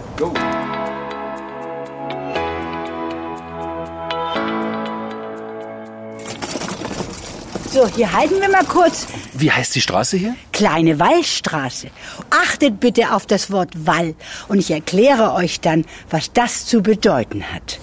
[7.72, 9.06] So, hier halten wir mal kurz.
[9.32, 10.36] Wie heißt die Straße hier?
[10.52, 11.88] Kleine Wallstraße.
[12.30, 14.14] Achtet bitte auf das Wort Wall
[14.46, 17.80] und ich erkläre euch dann, was das zu bedeuten hat.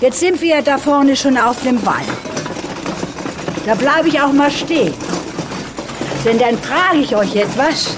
[0.00, 2.04] Jetzt sind wir da vorne schon auf dem Wall.
[3.66, 4.94] Da bleibe ich auch mal stehen.
[6.24, 7.96] Denn dann frage ich euch etwas.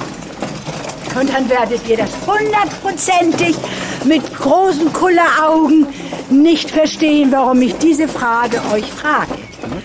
[1.19, 3.57] Und dann werdet ihr das hundertprozentig
[4.05, 5.87] mit großen Kulleraugen
[6.31, 9.33] nicht verstehen, warum ich diese Frage euch frage.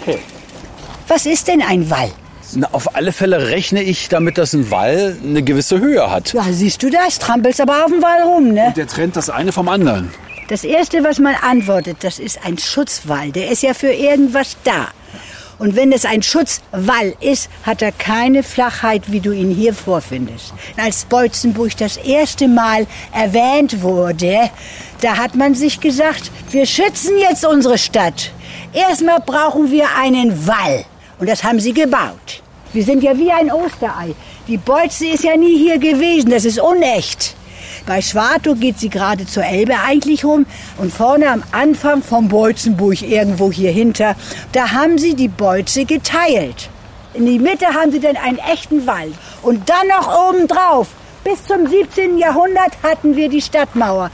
[0.01, 0.19] Okay.
[1.07, 2.11] Was ist denn ein Wall?
[2.53, 6.33] Na, auf alle Fälle rechne ich damit, dass ein Wall eine gewisse Höhe hat.
[6.33, 7.17] Ja, siehst du das?
[7.19, 8.73] Trampelst aber auf dem Wall rum, ne?
[8.75, 10.11] Der trennt das eine vom anderen.
[10.49, 13.31] Das Erste, was man antwortet, das ist ein Schutzwall.
[13.31, 14.87] Der ist ja für irgendwas da.
[15.61, 20.55] Und wenn es ein Schutzwall ist, hat er keine Flachheit, wie du ihn hier vorfindest.
[20.75, 24.49] Als Beutzenburg das erste Mal erwähnt wurde,
[25.01, 28.31] da hat man sich gesagt, wir schützen jetzt unsere Stadt.
[28.73, 30.83] Erstmal brauchen wir einen Wall.
[31.19, 32.41] Und das haben sie gebaut.
[32.73, 34.15] Wir sind ja wie ein Osterei.
[34.47, 36.31] Die Beutze ist ja nie hier gewesen.
[36.31, 37.35] Das ist unecht.
[37.85, 40.45] Bei Schwartow geht sie gerade zur Elbe eigentlich rum
[40.77, 44.15] und vorne am Anfang vom Beutzenburg irgendwo hier hinter,
[44.51, 46.69] da haben sie die Beutze geteilt.
[47.13, 50.87] In die Mitte haben sie dann einen echten Wald und dann noch oben drauf.
[51.23, 52.17] Bis zum 17.
[52.17, 54.09] Jahrhundert hatten wir die Stadtmauer.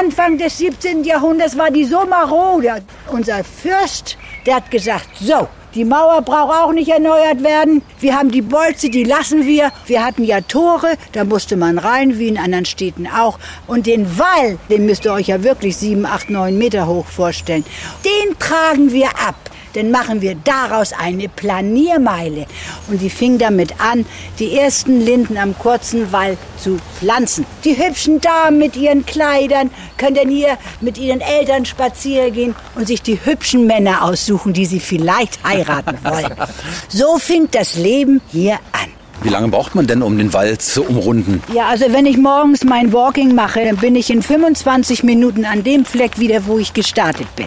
[0.00, 1.04] Anfang des 17.
[1.04, 2.82] Jahrhunderts war die so marode.
[3.10, 7.82] Unser Fürst, der hat gesagt, so, die Mauer braucht auch nicht erneuert werden.
[7.98, 9.70] Wir haben die Bolze, die lassen wir.
[9.86, 13.38] Wir hatten ja Tore, da musste man rein, wie in anderen Städten auch.
[13.66, 17.64] Und den Wall, den müsst ihr euch ja wirklich sieben, acht, neun Meter hoch vorstellen,
[18.04, 19.36] den tragen wir ab.
[19.74, 22.46] Dann machen wir daraus eine Planiermeile.
[22.88, 24.04] Und die fing damit an,
[24.38, 27.46] die ersten Linden am kurzen Wall zu pflanzen.
[27.64, 32.86] Die hübschen Damen mit ihren Kleidern können dann hier mit ihren Eltern spazieren gehen und
[32.86, 36.34] sich die hübschen Männer aussuchen, die sie vielleicht heiraten wollen.
[36.88, 38.90] So fing das Leben hier an.
[39.22, 41.42] Wie lange braucht man denn, um den Wall zu umrunden?
[41.54, 45.62] Ja, also wenn ich morgens mein Walking mache, dann bin ich in 25 Minuten an
[45.62, 47.46] dem Fleck wieder, wo ich gestartet bin.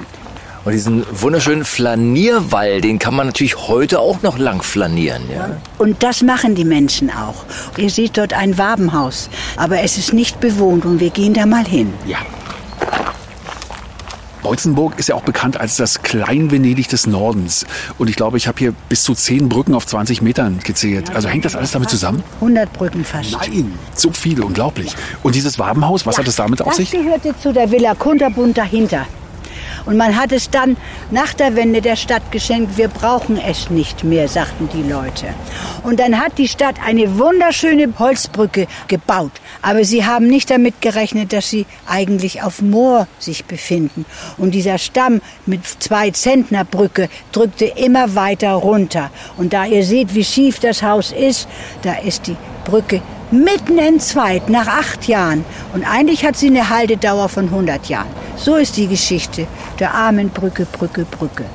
[0.66, 5.22] Und diesen wunderschönen Flanierwall, den kann man natürlich heute auch noch lang flanieren.
[5.32, 5.58] Ja?
[5.78, 7.46] Und das machen die Menschen auch.
[7.78, 11.66] Ihr seht dort ein Wabenhaus, aber es ist nicht bewohnt und wir gehen da mal
[11.66, 11.94] hin.
[12.08, 12.18] Ja.
[14.42, 17.66] Beutzenburg ist ja auch bekannt als das Klein-Venedig des Nordens.
[18.00, 21.16] Und ich glaube, ich habe hier bis zu zehn Brücken auf 20 Metern gezählt.
[21.16, 22.24] Also hängt das alles damit zusammen?
[22.36, 23.32] 100 Brücken fast.
[23.34, 24.96] Nein, so viele, unglaublich.
[25.22, 26.92] Und dieses Wabenhaus, was hat es damit auf das sich?
[26.92, 29.06] gehörte zu der Villa Kunterbund dahinter.
[29.86, 30.78] Und man hat es dann
[31.12, 32.78] nach der Wende der Stadt geschenkt.
[32.78, 35.28] Wir brauchen es nicht mehr, sagten die Leute.
[35.84, 39.32] Und dann hat die Stadt eine wunderschöne Holzbrücke gebaut.
[39.62, 44.06] Aber sie haben nicht damit gerechnet, dass sie eigentlich auf Moor sich befinden.
[44.38, 49.12] Und dieser Stamm mit zwei Zentner Brücke drückte immer weiter runter.
[49.38, 51.48] Und da ihr seht, wie schief das Haus ist,
[51.84, 53.02] da ist die Brücke
[53.44, 55.46] mitten entzweit nach acht Jahren.
[55.74, 58.08] Und eigentlich hat sie eine Haltedauer von 100 Jahren.
[58.36, 59.48] So ist die Geschichte
[59.80, 61.46] der armen Brücke, Brücke, Brücke.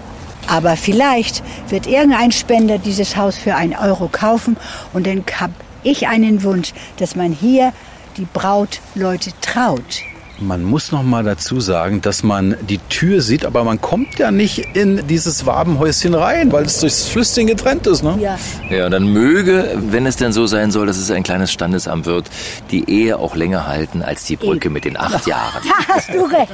[0.46, 4.56] Aber vielleicht wird irgendein Spender dieses Haus für einen Euro kaufen
[4.92, 7.72] und dann habe ich einen Wunsch, dass man hier
[8.16, 10.02] die Brautleute traut.
[10.42, 14.30] Man muss noch mal dazu sagen, dass man die Tür sieht, aber man kommt ja
[14.30, 18.02] nicht in dieses Wabenhäuschen rein, weil es durchs Flüstern getrennt ist.
[18.02, 18.16] Ne?
[18.18, 18.38] Ja.
[18.70, 22.06] Ja, und dann möge, wenn es denn so sein soll, dass es ein kleines Standesamt
[22.06, 22.30] wird,
[22.70, 25.62] die Ehe auch länger halten als die Brücke mit den acht Jahren.
[25.62, 26.52] Da hast du recht.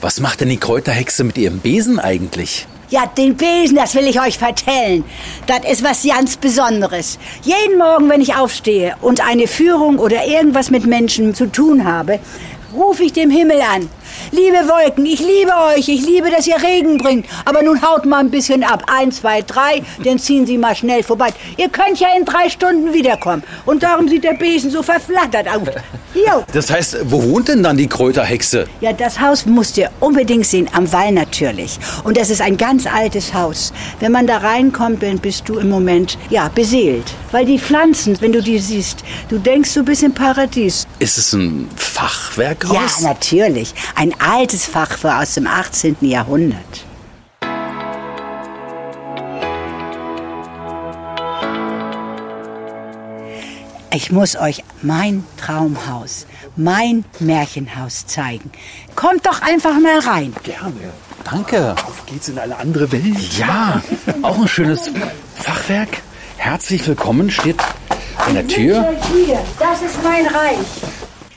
[0.00, 2.66] Was macht denn die Kräuterhexe mit ihrem Besen eigentlich?
[2.88, 5.04] Ja, den Besen, das will ich euch vertellen.
[5.48, 7.18] Das ist was ganz Besonderes.
[7.42, 12.20] Jeden Morgen, wenn ich aufstehe und eine Führung oder irgendwas mit Menschen zu tun habe,
[12.76, 13.88] rufe ich dem Himmel an.
[14.30, 17.26] Liebe Wolken, ich liebe euch, ich liebe, dass ihr Regen bringt.
[17.44, 18.84] Aber nun haut mal ein bisschen ab.
[18.86, 21.28] Eins, zwei, drei, dann ziehen sie mal schnell vorbei.
[21.56, 23.42] Ihr könnt ja in drei Stunden wiederkommen.
[23.64, 25.68] Und darum sieht der Besen so verflattert aus.
[26.14, 26.44] Jo.
[26.52, 28.66] Das heißt, wo wohnt denn dann die Kräuterhexe?
[28.80, 31.78] Ja, das Haus musst ihr unbedingt sehen, am Wall natürlich.
[32.04, 33.72] Und das ist ein ganz altes Haus.
[34.00, 37.04] Wenn man da reinkommt, dann bist du im Moment, ja, beseelt.
[37.32, 40.86] Weil die Pflanzen, wenn du die siehst, du denkst, du bist im Paradies.
[40.98, 43.02] Ist es ein Fachwerkhaus?
[43.02, 43.74] Ja, natürlich.
[43.94, 45.96] Ein altes Fachwerk aus dem 18.
[46.00, 46.86] Jahrhundert.
[53.92, 58.50] Ich muss euch mein Traumhaus, mein Märchenhaus zeigen.
[58.94, 60.34] Kommt doch einfach mal rein.
[60.42, 60.92] Gerne.
[61.24, 61.72] Danke.
[61.72, 63.38] Auf geht's in eine andere Welt.
[63.38, 63.82] Ja,
[64.22, 64.90] auch ein schönes
[65.34, 66.02] Fachwerk.
[66.36, 67.56] Herzlich willkommen steht
[68.18, 68.94] an der Tür.
[69.58, 70.58] Das ist mein Reich.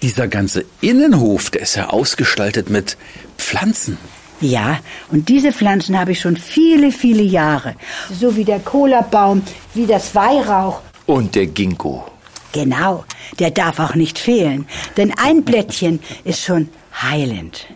[0.01, 2.97] Dieser ganze Innenhof, der ist ja ausgestaltet mit
[3.37, 3.97] Pflanzen.
[4.41, 4.79] Ja,
[5.11, 7.75] und diese Pflanzen habe ich schon viele, viele Jahre.
[8.11, 9.41] So wie der Cola-Baum,
[9.73, 10.81] wie das Weihrauch.
[11.05, 12.05] Und der Ginkgo.
[12.51, 13.03] Genau,
[13.39, 16.69] der darf auch nicht fehlen, denn ein Blättchen ist schon
[17.01, 17.67] heilend.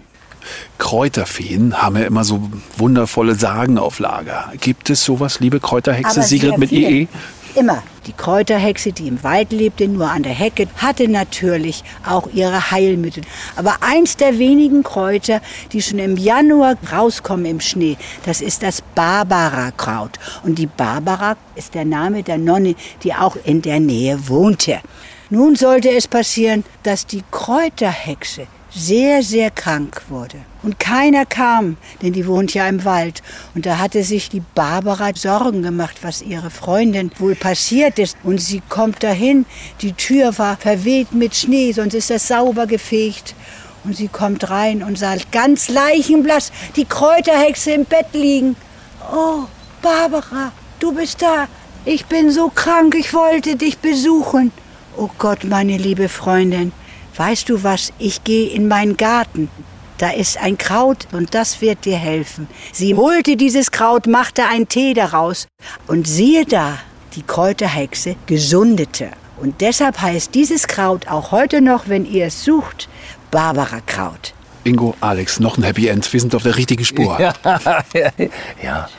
[0.77, 4.51] Kräuterfeen haben ja immer so wundervolle Sagen auf Lager.
[4.59, 6.71] Gibt es sowas, liebe Kräuterhexe Aber Sigrid mit.
[6.71, 7.07] IE?
[7.55, 7.83] Immer.
[8.05, 13.23] Die Kräuterhexe, die im Wald lebte, nur an der Hecke, hatte natürlich auch ihre Heilmittel.
[13.55, 15.39] Aber eins der wenigen Kräuter,
[15.71, 20.19] die schon im Januar rauskommen im Schnee, das ist das Barbara-Kraut.
[20.43, 24.81] Und die Barbara ist der Name der Nonne, die auch in der Nähe wohnte.
[25.29, 30.37] Nun sollte es passieren, dass die Kräuterhexe sehr, sehr krank wurde.
[30.63, 33.21] Und keiner kam, denn die wohnt ja im Wald.
[33.53, 38.17] Und da hatte sich die Barbara Sorgen gemacht, was ihre Freundin wohl passiert ist.
[38.23, 39.45] Und sie kommt dahin,
[39.81, 43.35] die Tür war verweht mit Schnee, sonst ist das sauber gefegt.
[43.83, 48.55] Und sie kommt rein und sah ganz leichenblass die Kräuterhexe im Bett liegen.
[49.13, 49.43] Oh,
[49.81, 51.47] Barbara, du bist da.
[51.85, 54.53] Ich bin so krank, ich wollte dich besuchen.
[54.95, 56.71] Oh Gott, meine liebe Freundin,
[57.15, 59.49] weißt du was, ich gehe in meinen Garten.
[59.97, 62.47] Da ist ein Kraut und das wird dir helfen.
[62.71, 65.47] Sie holte dieses Kraut, machte einen Tee daraus
[65.87, 66.79] und siehe da,
[67.15, 69.09] die Kräuterhexe gesundete.
[69.39, 72.89] Und deshalb heißt dieses Kraut auch heute noch, wenn ihr es sucht,
[73.31, 74.33] Barbara-Kraut.
[74.63, 76.11] Ingo, Alex, noch ein Happy End.
[76.11, 77.17] Wir sind auf der richtigen Spur.
[78.63, 78.89] Ja.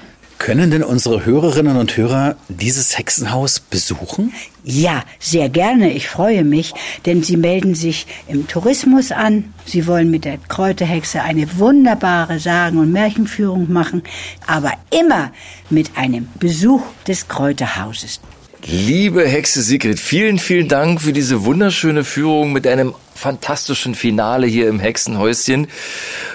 [0.44, 4.34] Können denn unsere Hörerinnen und Hörer dieses Hexenhaus besuchen?
[4.62, 5.90] Ja, sehr gerne.
[5.90, 6.74] Ich freue mich,
[7.06, 9.54] denn Sie melden sich im Tourismus an.
[9.64, 14.02] Sie wollen mit der Kräuterhexe eine wunderbare Sagen- und Märchenführung machen,
[14.46, 15.32] aber immer
[15.70, 18.20] mit einem Besuch des Kräuterhauses.
[18.66, 24.68] Liebe Hexe Sigrid, vielen, vielen Dank für diese wunderschöne Führung mit einem fantastischen Finale hier
[24.68, 25.66] im Hexenhäuschen.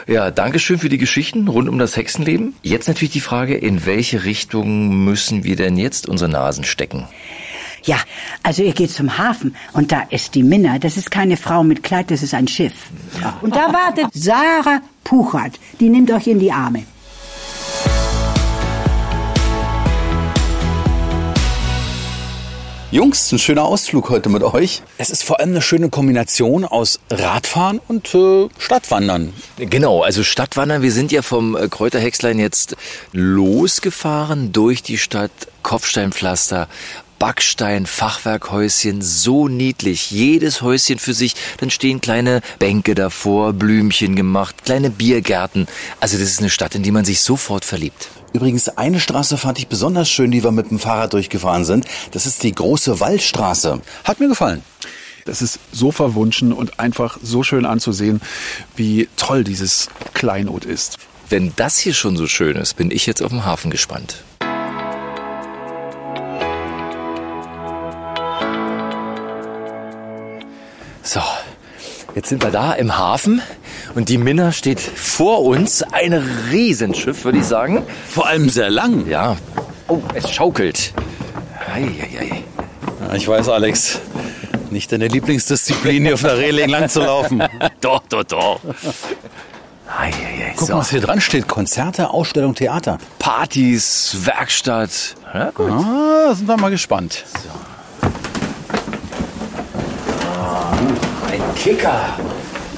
[0.06, 2.56] Ja, Dankeschön für die Geschichten rund um das Hexenleben.
[2.62, 7.08] Jetzt natürlich die Frage, in welche Richtung müssen wir denn jetzt unsere Nasen stecken?
[7.84, 7.98] Ja,
[8.44, 10.78] also ihr geht zum Hafen und da ist die Minna.
[10.78, 12.74] Das ist keine Frau mit Kleid, das ist ein Schiff.
[13.42, 15.60] Und da wartet Sarah Puchert.
[15.80, 16.84] Die nimmt euch in die Arme.
[22.92, 24.82] Jungs, ein schöner Ausflug heute mit euch.
[24.98, 29.32] Es ist vor allem eine schöne Kombination aus Radfahren und äh, Stadtwandern.
[29.58, 30.82] Genau, also Stadtwandern.
[30.82, 32.76] Wir sind ja vom äh, Kräuterhexlein jetzt
[33.12, 35.30] losgefahren durch die Stadt.
[35.62, 36.68] Kopfsteinpflaster,
[37.20, 40.10] Backstein, Fachwerkhäuschen, so niedlich.
[40.10, 41.36] Jedes Häuschen für sich.
[41.58, 45.68] Dann stehen kleine Bänke davor, Blümchen gemacht, kleine Biergärten.
[46.00, 48.10] Also das ist eine Stadt, in die man sich sofort verliebt.
[48.32, 51.86] Übrigens, eine Straße fand ich besonders schön, die wir mit dem Fahrrad durchgefahren sind.
[52.12, 53.82] Das ist die große Wallstraße.
[54.06, 54.64] Hat mir gefallen.
[55.26, 58.22] Das ist so verwunschen und einfach so schön anzusehen,
[58.76, 60.98] wie toll dieses Kleinod ist.
[61.30, 64.24] Wenn das hier schon so schön ist, bin ich jetzt auf dem Hafen gespannt.
[72.16, 73.42] Jetzt sind wir da im Hafen
[73.96, 75.84] und die Minna steht vor uns.
[75.84, 76.14] Ein
[76.52, 77.84] Riesenschiff, würde ich sagen.
[78.08, 79.08] Vor allem sehr lang.
[79.08, 79.38] Ja.
[79.88, 80.94] Oh, es schaukelt.
[81.74, 82.44] Ei, ei, ei.
[83.08, 84.00] Ja, ich weiß, Alex.
[84.70, 87.42] Nicht deine Lieblingsdisziplin, hier auf der Reling lang zu laufen.
[87.82, 88.60] Doch, doch, doch.
[89.88, 90.54] Ei, ei.
[90.56, 90.74] Guck so.
[90.74, 91.48] mal, was hier dran steht.
[91.48, 93.00] Konzerte, Ausstellung, Theater.
[93.18, 95.16] Partys, Werkstatt.
[95.34, 95.72] Ja, gut.
[95.72, 97.24] Ah, sind wir mal gespannt.
[97.34, 97.69] Ein
[101.56, 102.18] Kicker.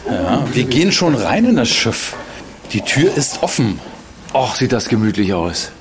[0.10, 2.16] Ja, wir gehen schon rein in das Schiff.
[2.74, 3.80] Die Tür ist offen.
[4.34, 5.72] Och, sieht das gemütlich aus.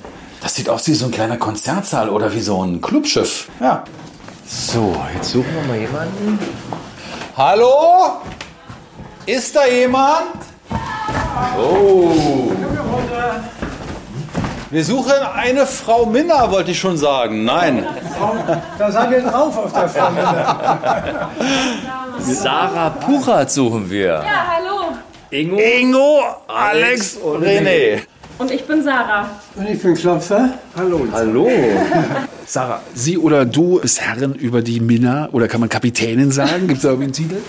[0.42, 3.48] Das sieht aus wie so ein kleiner Konzertsaal oder wie so ein Clubschiff.
[3.60, 3.84] Ja.
[4.46, 6.38] So, jetzt suchen wir mal jemanden.
[7.36, 8.20] Hallo?
[9.26, 10.38] Ist da jemand?
[11.58, 12.52] Oh.
[14.70, 17.44] Wir suchen eine Frau Minna, wollte ich schon sagen.
[17.44, 17.84] Nein.
[18.78, 21.28] Da seid ihr drauf auf der Fahne.
[22.20, 24.22] Sarah Puchert suchen wir.
[24.24, 24.92] Ja, hallo.
[25.30, 25.56] Ingo.
[25.58, 28.02] Ingo, Alex und René.
[28.40, 29.28] Und ich bin Sarah.
[29.54, 30.54] Und ich bin Klopfer.
[30.74, 31.06] Hallo.
[31.12, 31.50] Hallo.
[32.46, 36.66] Sarah, Sie oder du bist Herrin über die Minna oder kann man Kapitänin sagen?
[36.66, 37.36] Gibt es da irgendwie einen Titel?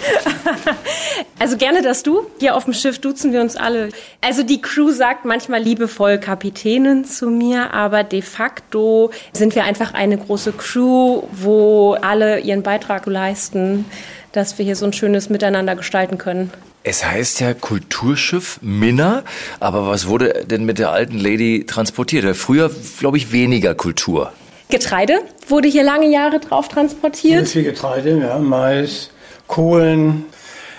[1.40, 2.28] Also gerne das Du.
[2.40, 3.90] Hier auf dem Schiff duzen wir uns alle.
[4.22, 9.96] Also die Crew sagt manchmal liebevoll Kapitänin zu mir, aber de facto sind wir einfach
[9.96, 13.86] eine große Crew, wo alle ihren Beitrag leisten,
[14.34, 16.52] dass wir hier so ein schönes Miteinander gestalten können.
[16.84, 19.24] Es heißt ja Kulturschiff Minna,
[19.60, 22.36] aber was wurde denn mit der alten Lady transportiert?
[22.36, 24.34] Früher, glaube ich, weniger Kultur.
[24.70, 27.44] Getreide wurde hier lange Jahre drauf transportiert.
[27.44, 29.12] ist viel Getreide, ja, Mais,
[29.48, 30.26] Kohlen.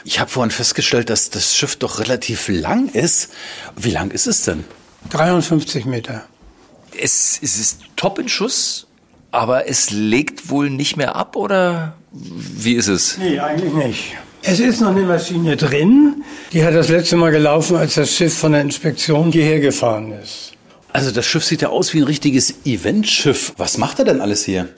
[0.05, 3.31] Ich habe vorhin festgestellt, dass das Schiff doch relativ lang ist.
[3.77, 4.65] Wie lang ist es denn?
[5.11, 6.25] 53 Meter.
[6.99, 8.89] Es, es ist top in Schuss,
[9.31, 13.19] aber es legt wohl nicht mehr ab, oder wie ist es?
[13.19, 14.17] Nee, eigentlich nicht.
[14.45, 16.25] Es ist noch eine Maschine drin.
[16.53, 20.53] Die hat das letzte Mal gelaufen, als das Schiff von der Inspektion hierher gefahren ist.
[20.93, 23.55] Also das Schiff sieht ja aus wie ein richtiges Eventschiff.
[23.57, 24.69] Was macht er denn alles hier?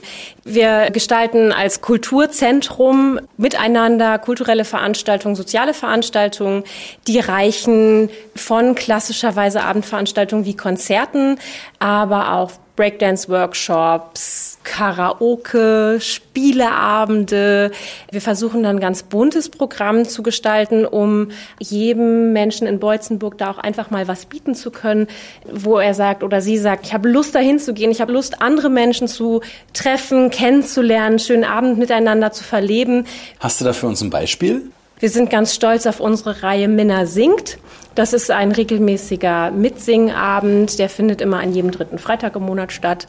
[0.44, 6.62] Wir gestalten als Kulturzentrum miteinander kulturelle Veranstaltungen, soziale Veranstaltungen,
[7.08, 11.38] die reichen von klassischerweise Abendveranstaltungen wie Konzerten,
[11.80, 17.70] aber auch Breakdance-Workshops, Karaoke, Spieleabende.
[18.10, 21.28] Wir versuchen dann ein ganz buntes Programm zu gestalten, um
[21.60, 25.06] jedem Menschen in Beutzenburg da auch einfach mal was bieten zu können,
[25.50, 28.42] wo er sagt oder sie sagt, ich habe Lust dahin zu gehen, ich habe Lust,
[28.42, 33.06] andere Menschen zu treffen, kennenzulernen, schönen Abend miteinander zu verleben.
[33.38, 34.62] Hast du da für uns ein Beispiel?
[35.04, 37.58] Wir sind ganz stolz auf unsere Reihe Minna singt.
[37.94, 43.06] Das ist ein regelmäßiger Mitsingabend, der findet immer an jedem dritten Freitag im Monat statt.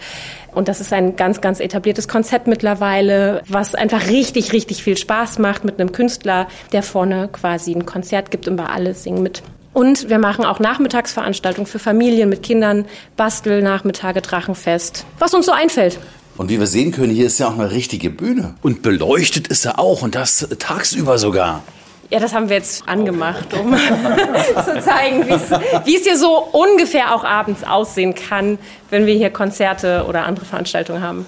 [0.54, 5.40] Und das ist ein ganz, ganz etabliertes Konzept mittlerweile, was einfach richtig, richtig viel Spaß
[5.40, 9.42] macht mit einem Künstler, der vorne quasi ein Konzert gibt und bei alle singen mit.
[9.72, 12.84] Und wir machen auch Nachmittagsveranstaltungen für Familien mit Kindern,
[13.16, 15.98] Bastelnachmittage, Drachenfest, was uns so einfällt.
[16.36, 18.56] Und wie wir sehen können, hier ist ja auch eine richtige Bühne.
[18.62, 21.64] Und beleuchtet ist er auch und das tagsüber sogar.
[22.12, 23.76] Ja, das haben wir jetzt angemacht, um
[24.66, 25.26] zu zeigen,
[25.86, 28.60] wie es hier so ungefähr auch abends aussehen kann,
[28.92, 31.26] wenn wir hier Konzerte oder andere Veranstaltungen haben.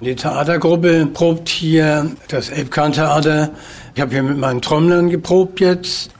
[0.00, 3.50] Die Theatergruppe probt hier das Elbkan-Theater.
[3.94, 6.10] Ich habe hier mit meinen Trommlern geprobt jetzt.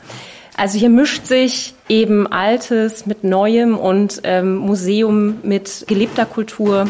[0.56, 6.86] Also hier mischt sich eben Altes mit Neuem und ähm, Museum mit gelebter Kultur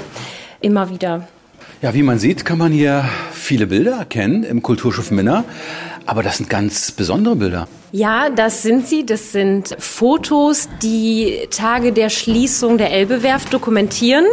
[0.61, 1.27] immer wieder.
[1.83, 5.45] Ja, wie man sieht, kann man hier viele Bilder erkennen im Kulturschiff Minna.
[6.07, 7.69] Aber das sind ganz besondere Bilder.
[7.93, 9.05] Ja, das sind sie.
[9.05, 14.25] Das sind Fotos, die Tage der Schließung der Elbewerft dokumentieren,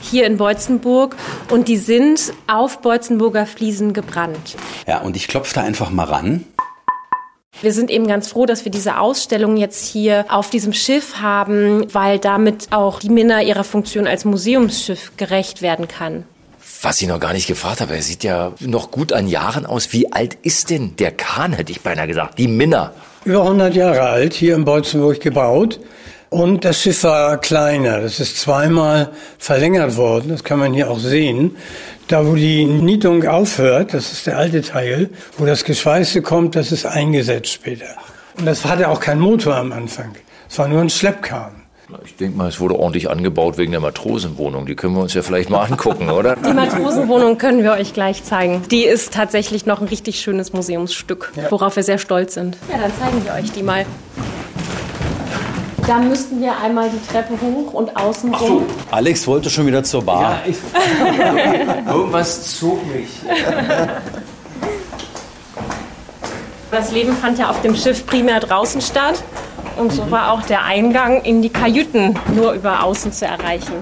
[0.00, 1.16] hier in Beutzenburg.
[1.50, 4.56] Und die sind auf Beutzenburger Fliesen gebrannt.
[4.86, 6.44] Ja, und ich klopfe da einfach mal ran.
[7.60, 11.92] Wir sind eben ganz froh, dass wir diese Ausstellung jetzt hier auf diesem Schiff haben,
[11.92, 16.24] weil damit auch die Minna ihrer Funktion als Museumsschiff gerecht werden kann.
[16.82, 19.92] Was ich noch gar nicht gefragt habe, er sieht ja noch gut an Jahren aus.
[19.92, 22.92] Wie alt ist denn der Kahn, hätte ich beinahe gesagt, die Minna?
[23.24, 25.80] Über 100 Jahre alt, hier in Beutzenburg gebaut.
[26.28, 28.00] Und das Schiff war kleiner.
[28.00, 30.28] Das ist zweimal verlängert worden.
[30.28, 31.56] Das kann man hier auch sehen.
[32.08, 36.72] Da, wo die Nietung aufhört, das ist der alte Teil, wo das Geschweiße kommt, das
[36.72, 37.96] ist eingesetzt später.
[38.38, 40.14] Und das hatte auch keinen Motor am Anfang.
[40.48, 41.65] Es war nur ein Schleppkahn.
[42.04, 44.66] Ich denke mal, es wurde ordentlich angebaut wegen der Matrosenwohnung.
[44.66, 46.34] Die können wir uns ja vielleicht mal angucken, oder?
[46.34, 48.64] Die Matrosenwohnung können wir euch gleich zeigen.
[48.72, 52.56] Die ist tatsächlich noch ein richtig schönes Museumsstück, worauf wir sehr stolz sind.
[52.68, 53.86] Ja, dann zeigen wir euch die mal.
[55.86, 58.64] Da müssten wir einmal die Treppe hoch und außen rum.
[58.90, 60.40] Alex wollte schon wieder zur Bar.
[60.44, 60.56] ich,
[61.86, 63.08] irgendwas zog mich.
[66.72, 69.22] Das Leben fand ja auf dem Schiff primär draußen statt.
[69.76, 73.74] Und so war auch der Eingang in die Kajüten nur über außen zu erreichen.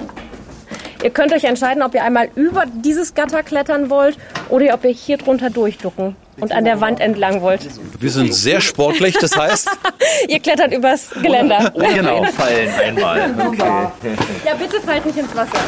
[1.03, 4.17] Ihr könnt euch entscheiden, ob ihr einmal über dieses Gatter klettern wollt
[4.49, 7.69] oder ob ihr hier drunter durchducken und an der Wand entlang wollt.
[8.01, 9.69] Wir sind sehr sportlich, das heißt,
[10.29, 11.73] Ihr klettert übers Geländer.
[11.95, 12.25] genau.
[12.25, 13.35] Fallen einmal.
[13.49, 14.17] Okay.
[14.47, 15.59] Ja, bitte fallt nicht ins Wasser.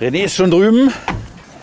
[0.00, 0.92] René ist schon drüben.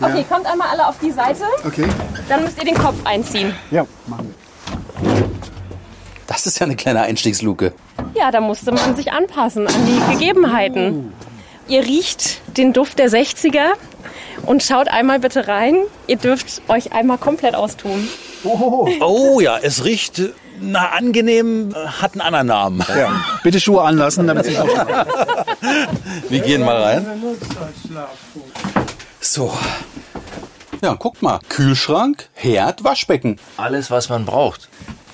[0.00, 1.44] Okay, kommt einmal alle auf die Seite.
[1.64, 1.86] Okay.
[2.28, 3.54] Dann müsst ihr den Kopf einziehen.
[3.70, 4.41] Ja, machen wir.
[6.26, 7.72] Das ist ja eine kleine Einstiegsluke.
[8.14, 11.12] Ja, da musste man sich anpassen an die Gegebenheiten.
[11.68, 13.72] Ihr riecht den Duft der 60er
[14.46, 15.76] und schaut einmal bitte rein.
[16.06, 18.08] Ihr dürft euch einmal komplett austun.
[18.44, 20.20] Oh ja, es riecht
[20.60, 22.84] na angenehm, hat einen anderen Namen.
[22.88, 23.10] Ja.
[23.42, 24.56] Bitte Schuhe anlassen, damit Sie
[26.28, 27.06] Wir gehen mal rein.
[29.20, 29.52] So.
[30.82, 31.40] Ja, guck mal.
[31.48, 33.38] Kühlschrank, Herd, Waschbecken.
[33.56, 34.68] Alles, was man braucht.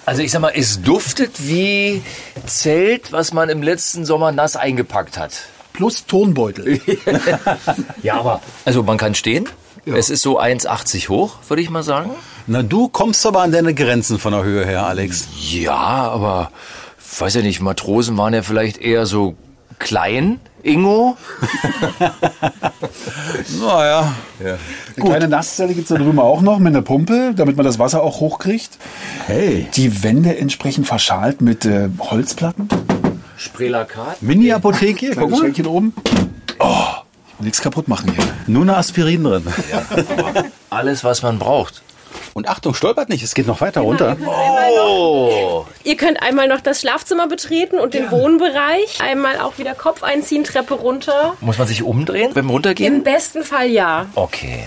[0.08, 2.00] Also ich sag mal, es duftet wie
[2.46, 5.32] Zelt, was man im letzten Sommer nass eingepackt hat.
[5.74, 6.80] Plus Tonbeutel.
[8.02, 9.50] Ja, aber also man kann stehen.
[9.84, 12.12] Es ist so 1,80 hoch, würde ich mal sagen.
[12.46, 15.28] Na, du kommst aber an deine Grenzen von der Höhe her, Alex.
[15.38, 16.52] Ja, aber
[17.18, 19.34] weiß ja nicht, Matrosen waren ja vielleicht eher so
[19.78, 21.16] klein, Ingo.
[23.60, 24.14] Naja.
[24.40, 24.58] Eine
[24.96, 28.20] kleine Nasszelle gibt's da drüben auch noch mit einer Pumpe, damit man das Wasser auch
[28.20, 28.78] hochkriegt.
[29.26, 29.68] Hey.
[29.74, 32.68] Die Wände entsprechend verschalt mit äh, Holzplatten.
[33.36, 34.22] Sprelakat.
[34.22, 35.38] Mini-Apotheke, guck mal.
[35.38, 35.94] Schränkchen oben.
[36.58, 36.84] Oh,
[37.38, 38.24] nichts kaputt machen hier.
[38.46, 39.44] Nur eine Aspirin drin.
[40.70, 41.82] Alles, was man braucht.
[42.34, 44.16] Und Achtung, stolpert nicht, es geht noch weiter runter.
[44.24, 49.00] Oh, Ihr könnt einmal noch das Schlafzimmer betreten und den Wohnbereich.
[49.00, 51.34] Einmal auch wieder Kopf einziehen, Treppe runter.
[51.40, 53.02] muss man sich umdrehen beim Im Runtergehen?
[53.02, 54.06] besten Fall ja.
[54.14, 54.66] Okay.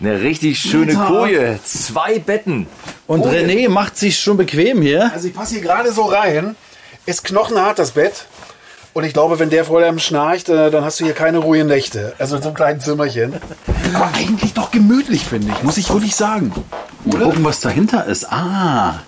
[0.00, 1.58] Eine richtig schöne Koje.
[1.64, 2.66] Zwei Betten.
[3.06, 5.10] Und René macht sich schon bequem hier.
[5.12, 6.54] Also ich passe hier gerade so rein.
[7.06, 8.26] Ist knochenhart das Bett.
[8.96, 11.66] Und ich glaube, wenn der vor allem schnarcht, äh, dann hast du hier keine ruhigen
[11.66, 12.14] Nächte.
[12.18, 13.34] Also in so einem kleinen Zimmerchen.
[13.92, 15.62] Aber eigentlich doch gemütlich, finde ich.
[15.62, 16.50] Muss ich wirklich sagen.
[17.04, 18.32] Mal gucken, was dahinter ist.
[18.32, 19.02] Ah,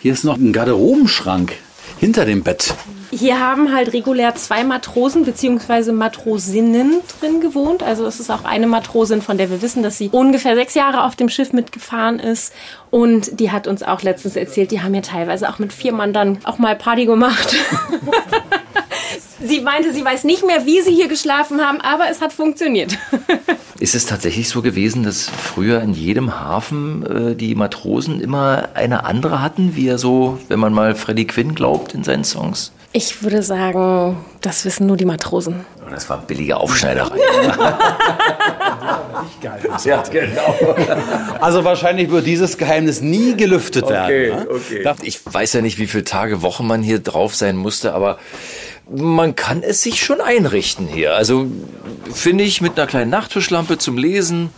[0.00, 1.54] hier ist noch ein Garderobenschrank
[1.98, 2.74] hinter dem Bett.
[3.10, 5.92] Hier haben halt regulär zwei Matrosen bzw.
[5.92, 7.82] Matrosinnen drin gewohnt.
[7.82, 11.04] Also es ist auch eine Matrosin, von der wir wissen, dass sie ungefähr sechs Jahre
[11.04, 12.52] auf dem Schiff mitgefahren ist.
[12.90, 16.12] Und die hat uns auch letztens erzählt, die haben ja teilweise auch mit vier Mann
[16.12, 17.56] dann auch mal Party gemacht.
[19.44, 22.96] sie meinte, sie weiß nicht mehr, wie sie hier geschlafen haben, aber es hat funktioniert.
[23.80, 29.04] Ist es tatsächlich so gewesen, dass früher in jedem Hafen äh, die Matrosen immer eine
[29.04, 32.72] andere hatten, wie er so, wenn man mal Freddie Quinn glaubt in seinen Songs?
[32.92, 35.64] Ich würde sagen, das wissen nur die Matrosen.
[35.78, 37.18] Oh, Das war billige Aufschneiderei.
[39.84, 40.56] ja, genau.
[41.40, 44.40] Also wahrscheinlich wird dieses Geheimnis nie gelüftet werden.
[44.40, 44.48] ne?
[44.50, 44.92] okay.
[45.02, 48.18] Ich weiß ja nicht, wie viele Tage, Wochen man hier drauf sein musste, aber
[48.90, 51.14] man kann es sich schon einrichten hier.
[51.14, 51.46] Also
[52.12, 54.50] finde ich mit einer kleinen Nachttischlampe zum Lesen.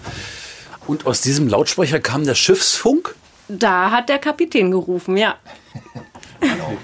[0.87, 3.15] Und aus diesem Lautsprecher kam der Schiffsfunk?
[3.49, 5.37] Da hat der Kapitän gerufen, ja.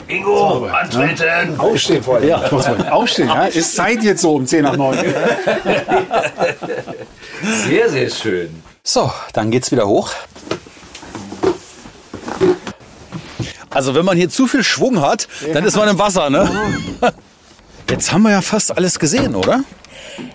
[0.06, 1.58] Ingo, antreten!
[1.58, 2.28] Aufstehen vorher.
[2.28, 2.92] Ja.
[2.92, 3.28] Aufstehen.
[3.28, 3.46] Ja?
[3.46, 4.98] Ist Zeit jetzt so um 10 nach 9.
[7.66, 8.62] Sehr, sehr schön.
[8.82, 10.10] So, dann geht's wieder hoch.
[13.70, 16.50] Also wenn man hier zu viel Schwung hat, dann ist man im Wasser, ne?
[17.90, 19.64] Jetzt haben wir ja fast alles gesehen, oder?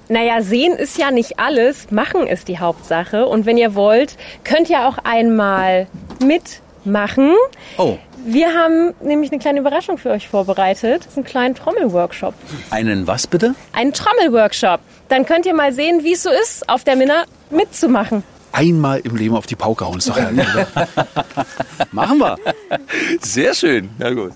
[0.09, 3.25] Naja, sehen ist ja nicht alles, machen ist die Hauptsache.
[3.25, 5.87] Und wenn ihr wollt, könnt ihr auch einmal
[6.23, 7.33] mitmachen.
[7.77, 11.07] Oh, Wir haben nämlich eine kleine Überraschung für euch vorbereitet.
[11.15, 12.33] Einen kleinen Trommelworkshop.
[12.69, 13.53] einen was bitte?
[13.73, 14.79] Einen Trommelworkshop.
[15.09, 18.23] Dann könnt ihr mal sehen, wie es so ist, auf der Minna mitzumachen.
[18.51, 19.99] Einmal im Leben auf die Pauke hauen.
[21.91, 22.37] Machen wir.
[23.21, 23.89] Sehr schön.
[23.97, 24.31] Na gut.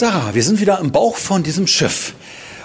[0.00, 2.14] Sarah, wir sind wieder im Bauch von diesem Schiff.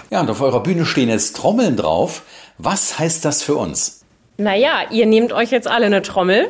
[0.08, 2.22] Ja, und auf eurer Bühne stehen jetzt Trommeln drauf.
[2.56, 4.00] Was heißt das für uns?
[4.38, 6.48] Naja, ihr nehmt euch jetzt alle eine Trommel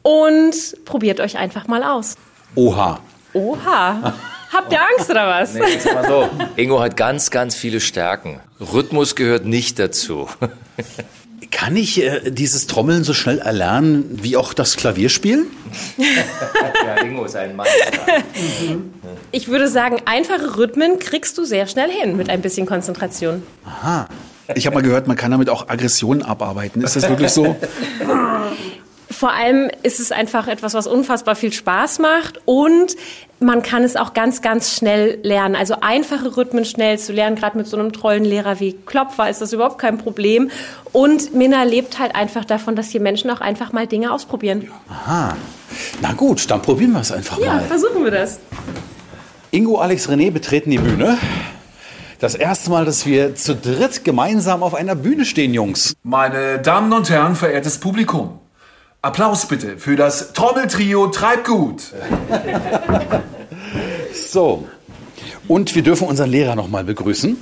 [0.00, 0.54] und
[0.86, 2.14] probiert euch einfach mal aus.
[2.54, 2.98] Oha.
[3.34, 4.14] Oha.
[4.54, 5.52] Habt ihr Angst oder was?
[5.52, 6.30] Nee, jetzt mal so.
[6.56, 8.40] Ingo hat ganz, ganz viele Stärken.
[8.58, 10.30] Rhythmus gehört nicht dazu.
[11.56, 15.46] Kann ich äh, dieses Trommeln so schnell erlernen wie auch das Klavierspielen?
[15.96, 17.66] ja, Ingo ist ein Mann.
[19.32, 23.42] Ich würde sagen, einfache Rhythmen kriegst du sehr schnell hin mit ein bisschen Konzentration.
[23.64, 24.06] Aha.
[24.54, 26.82] Ich habe mal gehört, man kann damit auch Aggressionen abarbeiten.
[26.82, 27.56] Ist das wirklich so?
[29.18, 32.96] Vor allem ist es einfach etwas, was unfassbar viel Spaß macht und
[33.40, 35.56] man kann es auch ganz, ganz schnell lernen.
[35.56, 39.40] Also einfache Rhythmen schnell zu lernen, gerade mit so einem treuen Lehrer wie Klopfer ist
[39.40, 40.50] das überhaupt kein Problem.
[40.92, 44.70] Und Minna lebt halt einfach davon, dass hier Menschen auch einfach mal Dinge ausprobieren.
[44.90, 45.34] Aha.
[46.02, 47.60] Na gut, dann probieren wir es einfach Ja, mal.
[47.62, 48.38] versuchen wir das.
[49.50, 51.16] Ingo, Alex, René betreten die Bühne.
[52.18, 55.94] Das erste Mal, dass wir zu dritt gemeinsam auf einer Bühne stehen, Jungs.
[56.02, 58.40] Meine Damen und Herren, verehrtes Publikum.
[59.02, 61.92] Applaus bitte für das Trommeltrio Treibgut.
[64.14, 64.66] So.
[65.48, 67.36] Und wir dürfen unseren Lehrer noch mal begrüßen.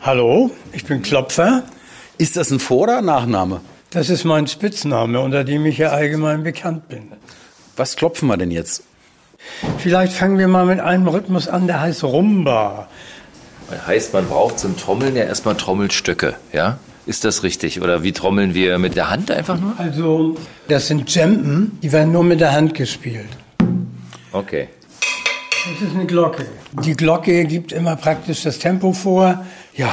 [0.00, 1.62] Hallo, ich bin Klopfer.
[2.18, 3.60] Ist das ein Vor- oder Nachname?
[3.90, 7.12] Das ist mein Spitzname, unter dem ich ja allgemein bekannt bin.
[7.76, 8.82] Was klopfen wir denn jetzt?
[9.78, 12.88] Vielleicht fangen wir mal mit einem Rhythmus an, der heißt Rumba.
[13.86, 16.78] Heißt, man braucht zum Trommeln ja erstmal Trommelstöcke, ja?
[17.10, 17.82] Ist das richtig?
[17.82, 19.74] Oder wie trommeln wir mit der Hand einfach nur?
[19.78, 20.36] Also,
[20.68, 23.26] das sind Djemben, die werden nur mit der Hand gespielt.
[24.30, 24.68] Okay.
[25.50, 26.46] Das ist eine Glocke.
[26.84, 29.44] Die Glocke gibt immer praktisch das Tempo vor.
[29.74, 29.92] Ja,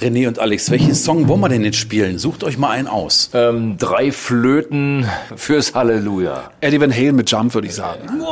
[0.00, 2.16] René und Alex, welchen Song wollen wir denn jetzt spielen?
[2.16, 3.28] Sucht euch mal einen aus.
[3.34, 6.50] Ähm, drei Flöten fürs Halleluja.
[6.62, 8.22] Eddie Van Halen mit Jump, würde ich sagen.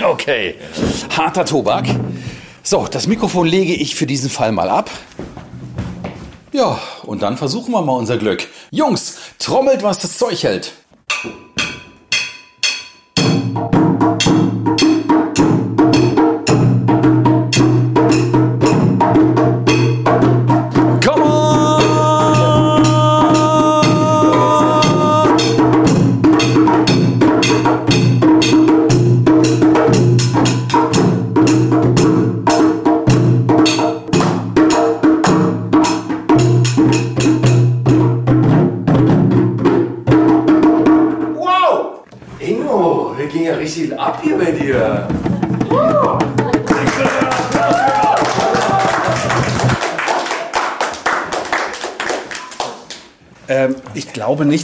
[0.00, 0.54] Okay.
[1.10, 1.86] Harter Tobak.
[2.62, 4.90] So, das Mikrofon lege ich für diesen Fall mal ab.
[6.58, 8.48] Ja, und dann versuchen wir mal unser Glück.
[8.72, 10.72] Jungs, trommelt, was das Zeug hält.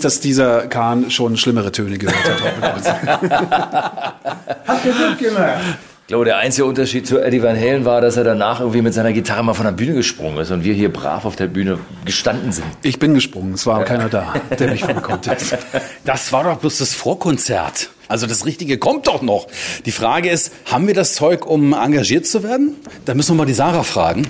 [0.04, 3.24] Dass dieser Kahn schon schlimmere Töne gehört hat.
[4.66, 5.78] Habt ihr gut gemacht?
[6.04, 8.92] Ich glaube, der einzige Unterschied zu Eddie Van Halen war, dass er danach irgendwie mit
[8.92, 11.78] seiner Gitarre mal von der Bühne gesprungen ist und wir hier brav auf der Bühne
[12.04, 12.66] gestanden sind.
[12.82, 15.34] Ich bin gesprungen, es war keiner da, der mich fangen konnte.
[16.04, 17.88] Das war doch bloß das Vorkonzert.
[18.08, 19.46] Also das Richtige kommt doch noch.
[19.86, 22.76] Die Frage ist, haben wir das Zeug, um engagiert zu werden?
[23.06, 24.28] Da müssen wir mal die Sarah fragen.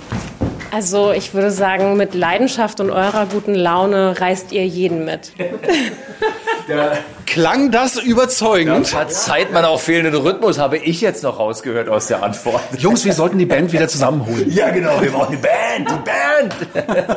[0.75, 5.31] Also ich würde sagen, mit Leidenschaft und eurer guten Laune reißt ihr jeden mit.
[7.25, 8.85] Klang das überzeugend?
[8.85, 12.61] Verzeiht man auch fehlenden Rhythmus, habe ich jetzt noch rausgehört aus der Antwort.
[12.77, 14.51] Jungs, wir sollten die Band wieder zusammenholen.
[14.51, 17.07] Ja, genau, wir brauchen die Band, die Band.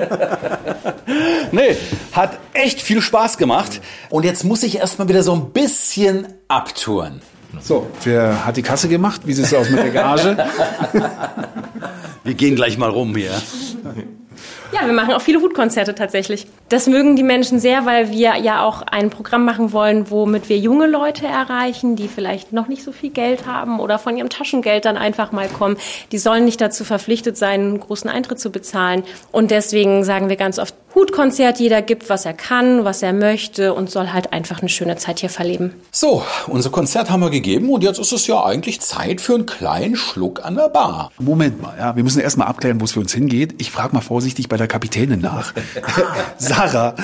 [1.51, 1.77] Nee,
[2.13, 3.81] hat echt viel Spaß gemacht.
[4.11, 7.23] Und jetzt muss ich erstmal wieder so ein bisschen abtouren.
[7.61, 9.23] So, wer hat die Kasse gemacht?
[9.25, 10.37] Wie sieht es aus mit der Gage?
[12.25, 13.33] Wir gehen gleich mal rum hier.
[14.71, 16.47] Ja, wir machen auch viele Hutkonzerte tatsächlich.
[16.69, 20.59] Das mögen die Menschen sehr, weil wir ja auch ein Programm machen wollen, womit wir
[20.59, 24.85] junge Leute erreichen, die vielleicht noch nicht so viel Geld haben oder von ihrem Taschengeld
[24.85, 25.79] dann einfach mal kommen.
[26.13, 29.05] Die sollen nicht dazu verpflichtet sein, einen großen Eintritt zu bezahlen.
[29.33, 33.73] Und deswegen sagen wir ganz oft, Hutkonzert, jeder gibt, was er kann, was er möchte
[33.73, 35.75] und soll halt einfach eine schöne Zeit hier verleben.
[35.93, 39.47] So, unser Konzert haben wir gegeben und jetzt ist es ja eigentlich Zeit für einen
[39.47, 41.13] kleinen Schluck an der Bar.
[41.19, 43.55] Moment mal, ja, wir müssen erst mal abklären, wo es für uns hingeht.
[43.59, 45.55] Ich frage mal vorsichtig bei der Kapitänin nach.
[46.37, 46.97] Sarah,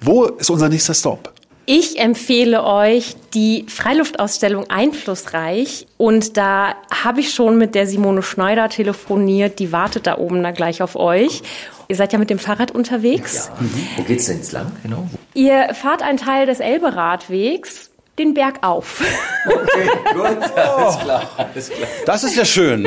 [0.00, 1.34] wo ist unser nächster Stop?
[1.66, 8.68] Ich empfehle euch die Freiluftausstellung Einflussreich und da habe ich schon mit der Simone Schneider
[8.68, 11.42] telefoniert, die wartet da oben da gleich auf euch.
[11.88, 13.50] Ihr seid ja mit dem Fahrrad unterwegs.
[13.96, 14.72] Wo geht's denn jetzt lang?
[14.82, 15.06] Genau.
[15.34, 19.02] Ihr fahrt einen Teil des Elberadwegs den Berg auf.
[19.46, 21.88] Okay, gut, alles klar, alles klar.
[22.06, 22.86] Das ist ja schön.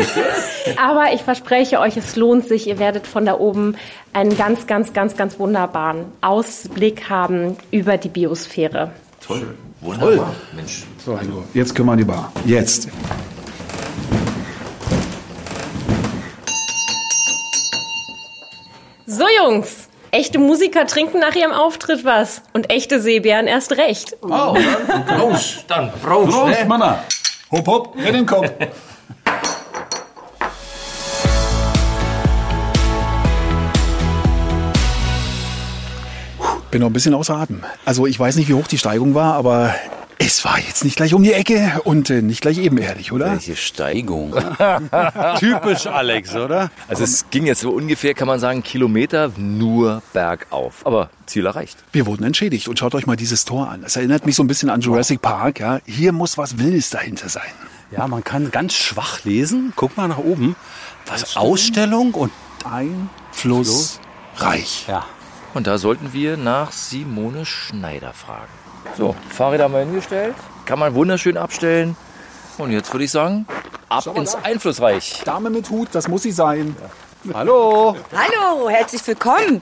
[0.77, 2.67] Aber ich verspreche euch, es lohnt sich.
[2.67, 3.75] Ihr werdet von da oben
[4.13, 8.91] einen ganz, ganz, ganz, ganz wunderbaren Ausblick haben über die Biosphäre.
[9.25, 10.33] Toll, wunderbar.
[10.55, 12.31] Mensch, So, Ingo, jetzt können wir an die Bar.
[12.45, 12.87] Jetzt.
[19.09, 19.87] So, Jungs.
[20.11, 22.41] Echte Musiker trinken nach ihrem Auftritt was.
[22.51, 24.17] Und echte Seebären erst recht.
[24.21, 24.53] Oh,
[24.85, 25.63] dann Prost.
[25.65, 26.65] Dann Prost, Prost, ne?
[26.67, 27.03] Männer.
[27.49, 28.51] Hopp, hopp, in den Kopf.
[36.69, 37.63] Bin noch ein bisschen außer Atem.
[37.85, 39.73] Also ich weiß nicht, wie hoch die Steigung war, aber
[40.19, 43.31] es war jetzt nicht gleich um die Ecke und äh, nicht gleich ebenerdig, oder?
[43.31, 44.31] Welche Steigung.
[45.39, 46.71] Typisch Alex, oder?
[46.87, 50.85] Also es ging jetzt so ungefähr, kann man sagen, Kilometer nur bergauf.
[50.85, 51.77] Aber Ziel erreicht.
[51.91, 53.83] Wir wurden entschädigt und schaut euch mal dieses Tor an.
[53.83, 55.59] Das erinnert mich so ein bisschen an Jurassic Park.
[55.59, 55.79] Ja?
[55.85, 57.43] Hier muss was Wildes dahinter sein.
[57.91, 59.71] Ja, man kann ganz schwach lesen.
[59.75, 60.55] Guck mal nach oben.
[61.05, 62.31] Was Ausstellung und
[62.69, 64.87] Einflussreich.
[64.87, 65.05] ja.
[65.53, 68.51] Und da sollten wir nach Simone Schneider fragen.
[68.95, 70.35] So, Fahrräder haben wir hingestellt.
[70.65, 71.95] Kann man wunderschön abstellen.
[72.57, 73.45] Und jetzt würde ich sagen,
[73.89, 75.21] ab ins Einflussreich.
[75.25, 76.75] Dame mit Hut, das muss sie sein.
[77.33, 77.95] Hallo.
[78.11, 79.61] Hallo, herzlich willkommen.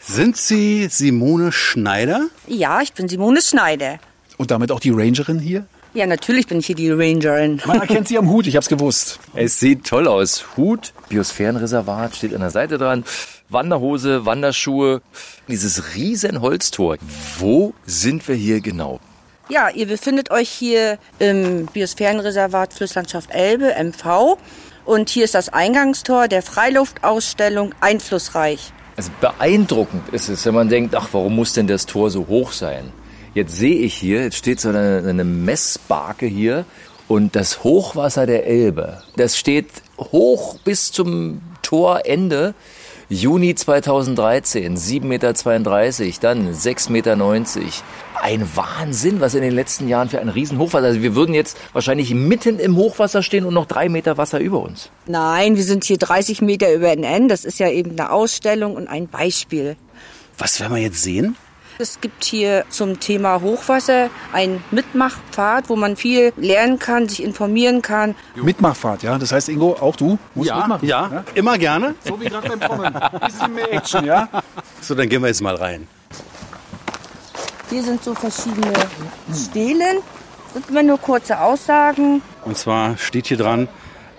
[0.00, 2.28] Sind Sie Simone Schneider?
[2.46, 3.98] Ja, ich bin Simone Schneider.
[4.36, 5.66] Und damit auch die Rangerin hier?
[5.94, 7.60] Ja, natürlich bin ich hier die Rangerin.
[7.66, 9.20] Man erkennt sie am Hut, ich hab's gewusst.
[9.34, 10.44] Es sieht toll aus.
[10.56, 13.04] Hut, Biosphärenreservat steht an der Seite dran.
[13.52, 15.02] Wanderhose, Wanderschuhe,
[15.48, 16.96] dieses riesen Holztor.
[17.38, 19.00] Wo sind wir hier genau?
[19.48, 24.38] Ja, ihr befindet euch hier im Biosphärenreservat Flusslandschaft Elbe, MV.
[24.84, 28.72] Und hier ist das Eingangstor der Freiluftausstellung Einflussreich.
[28.96, 32.52] Also beeindruckend ist es, wenn man denkt, ach, warum muss denn das Tor so hoch
[32.52, 32.92] sein?
[33.34, 36.66] Jetzt sehe ich hier, jetzt steht so eine, eine Messbarke hier
[37.08, 42.54] und das Hochwasser der Elbe, das steht hoch bis zum Torende.
[43.12, 45.32] Juni 2013, 7,32 Meter,
[46.22, 47.16] dann 6,90 Meter.
[48.22, 50.86] Ein Wahnsinn, was in den letzten Jahren für ein Riesenhochwasser.
[50.86, 54.62] Also wir würden jetzt wahrscheinlich mitten im Hochwasser stehen und noch drei Meter Wasser über
[54.62, 54.88] uns.
[55.06, 57.28] Nein, wir sind hier 30 Meter über NN.
[57.28, 59.76] Das ist ja eben eine Ausstellung und ein Beispiel.
[60.38, 61.36] Was werden wir jetzt sehen?
[61.82, 67.82] Es gibt hier zum Thema Hochwasser einen Mitmachpfad, wo man viel lernen kann, sich informieren
[67.82, 68.14] kann.
[68.36, 69.18] Mitmachfahrt, ja?
[69.18, 70.86] Das heißt, Ingo, auch du musst Ja, mitmachen.
[70.88, 71.96] ja, immer gerne.
[72.06, 72.94] So wie gerade beim Kommen.
[73.26, 74.28] Bisschen mehr Action, ja?
[74.80, 75.88] So, dann gehen wir jetzt mal rein.
[77.68, 78.72] Hier sind so verschiedene
[79.34, 79.96] Stelen.
[80.44, 82.22] Das sind immer nur kurze Aussagen.
[82.44, 83.66] Und zwar steht hier dran,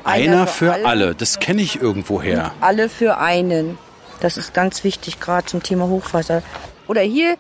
[0.04, 0.86] einer, Einer für für alle.
[0.86, 1.16] alle.
[1.16, 2.52] Das kenne ich irgendwoher.
[2.60, 3.78] Alle für einen.
[4.20, 6.44] Das ist ganz wichtig, gerade zum Thema Hochwasser.
[6.88, 7.38] Oder hier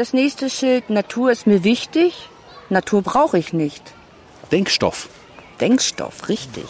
[0.00, 2.30] das nächste Schild, Natur ist mir wichtig,
[2.70, 3.82] Natur brauche ich nicht.
[4.50, 5.10] Denkstoff.
[5.60, 6.64] Denkstoff, richtig.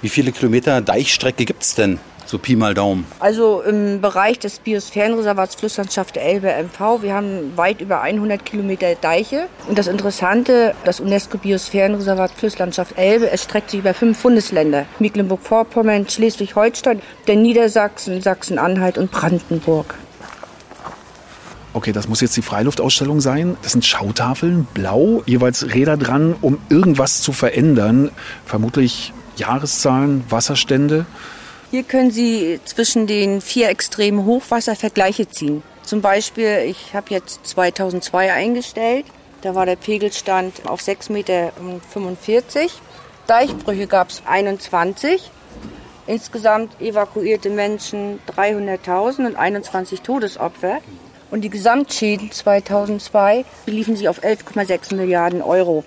[0.00, 2.00] Wie viele Kilometer Deichstrecke gibt's denn?
[2.26, 3.06] So Pi mal Daumen.
[3.20, 9.46] Also im Bereich des Biosphärenreservats Flusslandschaft Elbe MV, wir haben weit über 100 Kilometer Deiche.
[9.68, 14.86] Und das Interessante, das UNESCO-Biosphärenreservat Flusslandschaft Elbe, es streckt sich über fünf Bundesländer.
[14.98, 19.94] Mecklenburg-Vorpommern, Schleswig-Holstein, der Niedersachsen, Sachsen-Anhalt und Brandenburg.
[21.74, 23.56] Okay, das muss jetzt die Freiluftausstellung sein.
[23.62, 28.10] Das sind Schautafeln, blau, jeweils Räder dran, um irgendwas zu verändern.
[28.44, 31.06] Vermutlich Jahreszahlen, Wasserstände.
[31.70, 35.62] Hier können Sie zwischen den vier extremen Hochwasser Vergleiche ziehen.
[35.82, 39.06] Zum Beispiel, ich habe jetzt 2002 eingestellt.
[39.40, 41.52] Da war der Pegelstand auf 6,45 Meter.
[43.26, 45.30] Deichbrüche gab es 21.
[46.06, 50.80] Insgesamt evakuierte Menschen 300.000 und 21 Todesopfer.
[51.32, 55.82] Und die Gesamtschäden 2002 beliefen sich auf 11,6 Milliarden Euro.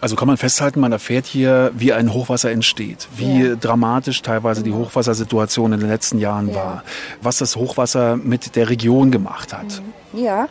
[0.00, 4.72] Also kann man festhalten, man erfährt hier, wie ein Hochwasser entsteht, wie dramatisch teilweise die
[4.72, 6.84] Hochwassersituation in den letzten Jahren war,
[7.22, 9.82] was das Hochwasser mit der Region gemacht hat.
[10.12, 10.46] Ja,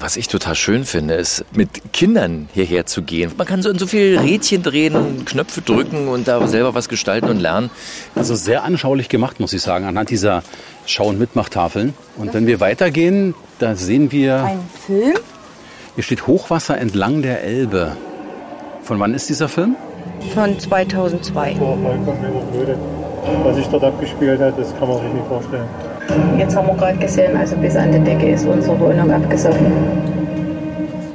[0.00, 3.32] Was ich total schön finde, ist, mit Kindern hierher zu gehen.
[3.36, 6.88] Man kann so in so viel Rädchen drehen und Knöpfe drücken und da selber was
[6.88, 7.70] gestalten und lernen.
[8.14, 10.42] Also sehr anschaulich gemacht, muss ich sagen, anhand dieser
[10.86, 11.94] Schau- und Mitmachtafeln.
[12.16, 15.14] Und wenn wir weitergehen, da sehen wir, ein Film.
[15.94, 17.96] hier steht Hochwasser entlang der Elbe.
[18.82, 19.76] Von wann ist dieser Film?
[20.34, 21.54] Von 2002.
[21.56, 22.78] vollkommen überblödet.
[23.42, 25.68] Was sich dort abgespielt hat, das kann man sich nicht vorstellen.
[26.38, 29.66] Jetzt haben wir gerade gesehen, also bis an die Decke ist unsere Wohnung abgesoffen.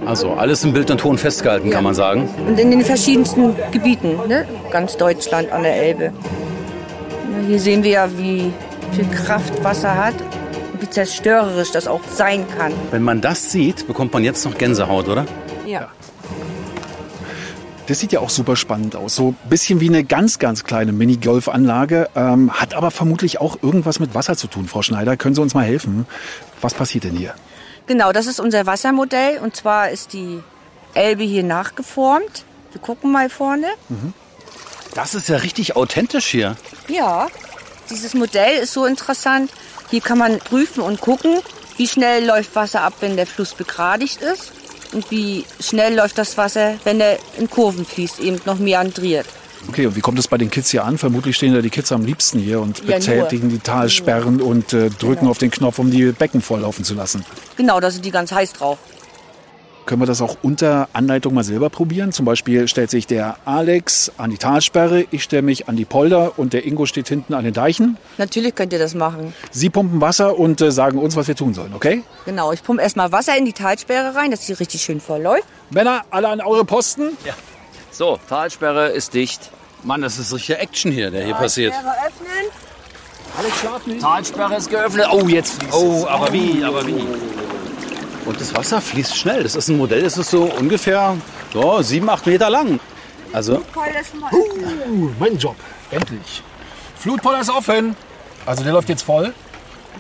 [0.06, 2.30] Also alles im Bild und Ton festgehalten, kann man sagen.
[2.48, 4.46] Und in den verschiedensten Gebieten, ne?
[4.72, 6.04] ganz Deutschland an der Elbe.
[6.04, 6.12] Ja,
[7.48, 8.52] Hier sehen wir ja, wie
[8.92, 10.14] viel Kraft Wasser hat
[10.74, 12.74] und wie zerstörerisch das auch sein kann.
[12.92, 15.26] Wenn man das sieht, bekommt man jetzt noch Gänsehaut, oder?
[15.66, 15.88] Ja.
[17.88, 19.16] Das sieht ja auch super spannend aus.
[19.16, 24.00] So ein bisschen wie eine ganz, ganz kleine Mini-Golf-Anlage, ähm, hat aber vermutlich auch irgendwas
[24.00, 24.68] mit Wasser zu tun.
[24.68, 26.06] Frau Schneider, können Sie uns mal helfen?
[26.62, 27.36] Was passiert denn hier?
[27.86, 30.42] Genau, das ist unser Wassermodell und zwar ist die
[30.94, 32.46] Elbe hier nachgeformt.
[32.72, 33.68] Wir gucken mal vorne.
[34.96, 36.56] Das ist ja richtig authentisch hier.
[36.88, 37.28] Ja,
[37.90, 39.52] dieses Modell ist so interessant.
[39.90, 41.40] Hier kann man prüfen und gucken,
[41.76, 44.54] wie schnell läuft Wasser ab, wenn der Fluss begradigt ist
[44.94, 49.26] und wie schnell läuft das Wasser, wenn er in Kurven fließt, eben noch meandriert.
[49.70, 50.98] Okay, und wie kommt es bei den Kids hier an?
[50.98, 54.90] Vermutlich stehen da die Kids am liebsten hier und Ja, betätigen die Talsperren und äh,
[54.90, 57.26] drücken auf den Knopf, um die Becken volllaufen zu lassen.
[57.56, 58.78] Genau, da sind die ganz heiß drauf.
[59.86, 62.12] Können wir das auch unter Anleitung mal selber probieren?
[62.14, 66.40] Zum Beispiel stellt sich der Alex an die Talsperre, ich stelle mich an die Polder
[66.40, 67.98] und der Ingo steht hinten an den Deichen.
[68.18, 69.34] Natürlich könnt ihr das machen.
[69.52, 72.04] Sie pumpen Wasser und äh, sagen uns, was wir tun sollen, okay?
[72.26, 75.46] Genau, ich pumpe erstmal Wasser in die Talsperre rein, dass sie richtig schön voll läuft.
[75.70, 77.10] Männer, alle an eure Posten.
[77.26, 77.34] Ja.
[77.92, 79.52] So, Talsperre ist dicht.
[79.84, 81.74] Mann, das ist richtige Action hier, der hier passiert.
[81.74, 82.52] öffnen.
[83.38, 84.02] Alex, schlaf nicht.
[84.02, 85.08] Talsperre ist geöffnet.
[85.12, 87.04] Oh, jetzt fließt Oh, aber wie, aber wie?
[88.26, 89.44] Und das Wasser fließt schnell.
[89.44, 91.16] Das ist ein Modell, das ist so ungefähr
[91.52, 92.80] so, sieben, acht Meter lang.
[93.34, 93.62] Also,
[94.32, 95.56] Uh, mein Job.
[95.92, 96.44] Endlich.
[96.98, 97.96] Flutpoller ist offen.
[98.46, 99.34] Also der läuft jetzt voll.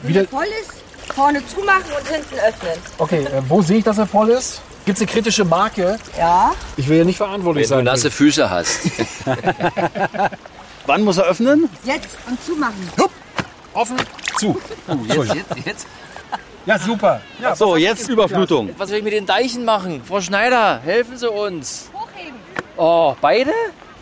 [0.03, 0.83] Wieder, voll ist,
[1.15, 2.73] vorne zumachen und hinten öffnen.
[2.97, 4.61] okay, äh, wo sehe ich, dass er voll ist?
[4.85, 5.97] Gibt es eine kritische Marke?
[6.17, 6.53] Ja.
[6.75, 7.85] Ich will ja nicht verantwortlich Wenn du sein.
[7.85, 8.79] nasse Füße hast.
[10.85, 11.69] wann muss er öffnen?
[11.85, 12.89] Jetzt und zumachen.
[13.73, 13.95] Offen,
[14.37, 14.59] zu.
[15.07, 15.87] Jetzt, jetzt?
[16.65, 17.21] Ja, super.
[17.41, 18.69] Ja, So, jetzt Überflutung.
[18.77, 20.01] Was soll ich mit den Deichen machen?
[20.05, 21.89] Frau Schneider, helfen Sie uns.
[22.77, 23.51] Oh, beide?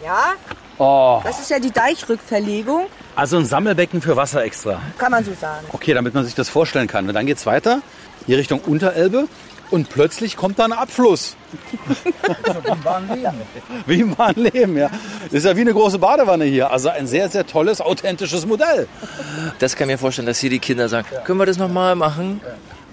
[0.03, 0.33] Ja,
[0.77, 1.21] Oh.
[1.23, 4.81] das ist ja die Deichrückverlegung, Also ein Sammelbecken für Wasser extra.
[4.97, 5.65] kann man so sagen.
[5.73, 7.07] Okay, damit man sich das vorstellen kann.
[7.07, 7.81] Und dann geht's weiter,
[8.25, 9.27] hier Richtung Unterelbe.
[9.71, 11.37] Und plötzlich kommt da ein Abfluss.
[13.87, 14.89] Wie im wahren Leben, ja.
[15.25, 16.69] Das ist ja wie eine große Badewanne hier.
[16.71, 18.87] Also ein sehr, sehr tolles, authentisches Modell.
[19.59, 22.41] Das kann ich mir vorstellen, dass hier die Kinder sagen, können wir das nochmal machen?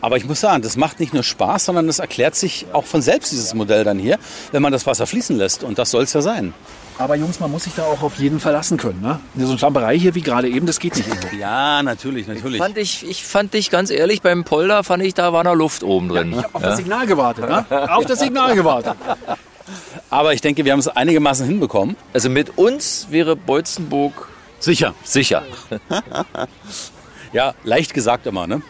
[0.00, 3.02] Aber ich muss sagen, das macht nicht nur Spaß, sondern es erklärt sich auch von
[3.02, 4.18] selbst, dieses Modell dann hier,
[4.52, 5.64] wenn man das Wasser fließen lässt.
[5.64, 6.54] Und das soll es ja sein.
[6.98, 9.00] Aber Jungs, man muss sich da auch auf jeden verlassen können.
[9.00, 9.20] Ne?
[9.36, 11.32] So eine Schlamperei hier wie gerade eben, das geht nicht immer.
[11.38, 12.58] Ja, natürlich, natürlich.
[12.58, 15.84] Fand ich, ich fand dich ganz ehrlich, beim Polder fand ich, da war noch Luft
[15.84, 16.32] oben drin.
[16.32, 17.48] Ich habe auf das Signal gewartet.
[17.48, 17.64] Ne?
[17.90, 18.94] Auf das Signal gewartet.
[20.10, 21.96] Aber ich denke, wir haben es einigermaßen hinbekommen.
[22.12, 24.28] Also mit uns wäre Beutzenburg
[24.58, 24.94] Sicher.
[25.04, 25.44] sicher.
[27.32, 28.62] Ja, leicht gesagt immer, ne?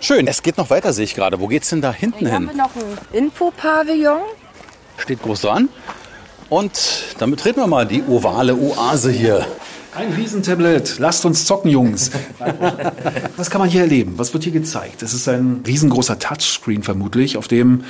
[0.00, 0.26] Schön.
[0.26, 1.38] Es geht noch weiter, sehe ich gerade.
[1.38, 2.56] Wo geht's denn da hinten Hier haben hin?
[2.56, 4.22] wir noch ein Infopavillon.
[4.96, 5.68] Steht groß dran.
[6.50, 9.46] Und dann betreten wir mal die ovale Oase hier.
[9.94, 10.98] Ein Riesentablet.
[10.98, 12.10] Lasst uns zocken, Jungs.
[13.36, 14.14] Was kann man hier erleben?
[14.16, 15.02] Was wird hier gezeigt?
[15.02, 17.84] Es ist ein riesengroßer Touchscreen vermutlich, auf dem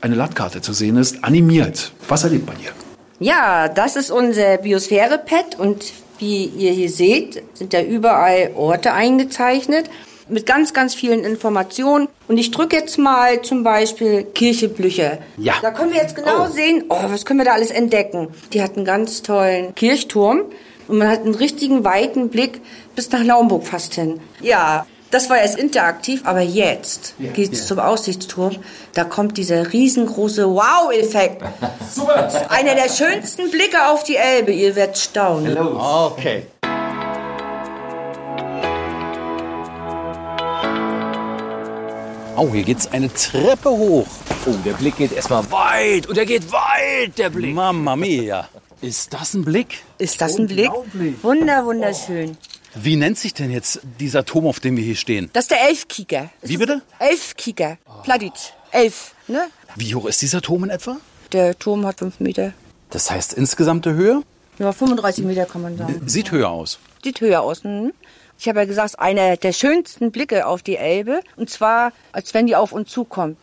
[0.00, 1.92] eine Landkarte zu sehen ist, animiert.
[2.08, 2.70] Was erlebt man hier?
[3.20, 9.90] Ja, das ist unser Biosphäre-Pad und wie ihr hier seht, sind da überall Orte eingezeichnet
[10.28, 12.08] mit ganz, ganz vielen Informationen.
[12.28, 15.18] Und ich drücke jetzt mal zum Beispiel Kirche Blücher.
[15.38, 15.54] Ja.
[15.62, 18.28] Da können wir jetzt genau sehen, oh, was können wir da alles entdecken.
[18.52, 20.42] Die hat einen ganz tollen Kirchturm
[20.88, 22.60] und man hat einen richtigen weiten Blick
[22.94, 24.20] bis nach Naumburg fast hin.
[24.42, 28.56] Ja, das war erst interaktiv, aber jetzt geht's zum Aussichtsturm.
[28.92, 31.42] Da kommt dieser riesengroße Wow-Effekt.
[32.50, 34.52] Einer der schönsten Blicke auf die Elbe.
[34.52, 35.56] Ihr werdet staunen.
[35.56, 36.42] Okay.
[42.40, 44.06] Oh, hier geht's eine Treppe hoch.
[44.46, 47.52] Oh, der Blick geht erstmal weit und er geht weit, der Blick.
[47.52, 48.48] Mamma mia.
[48.80, 49.82] Ist das ein Blick?
[49.98, 50.70] Ist das ein Blick?
[51.22, 52.36] Wunder, wunderschön.
[52.76, 55.30] Wie nennt sich denn jetzt dieser Turm, auf dem wir hier stehen?
[55.32, 56.30] Das ist der Elfkieker.
[56.42, 56.80] Wie bitte?
[57.00, 57.76] Elfkieker.
[58.04, 58.52] Pladitsch.
[58.70, 59.48] Elf, ne?
[59.74, 60.98] Wie hoch ist dieser Turm in etwa?
[61.32, 62.52] Der Turm hat fünf Meter.
[62.90, 64.22] Das heißt insgesamte Höhe?
[64.60, 66.02] Ja, 35 Meter kann man sagen.
[66.06, 66.78] Sieht höher aus.
[67.02, 67.64] Sieht höher aus.
[67.64, 67.92] Mhm.
[68.38, 71.20] Ich habe ja gesagt, es einer der schönsten Blicke auf die Elbe.
[71.36, 73.36] Und zwar, als wenn die auf uns zukommt.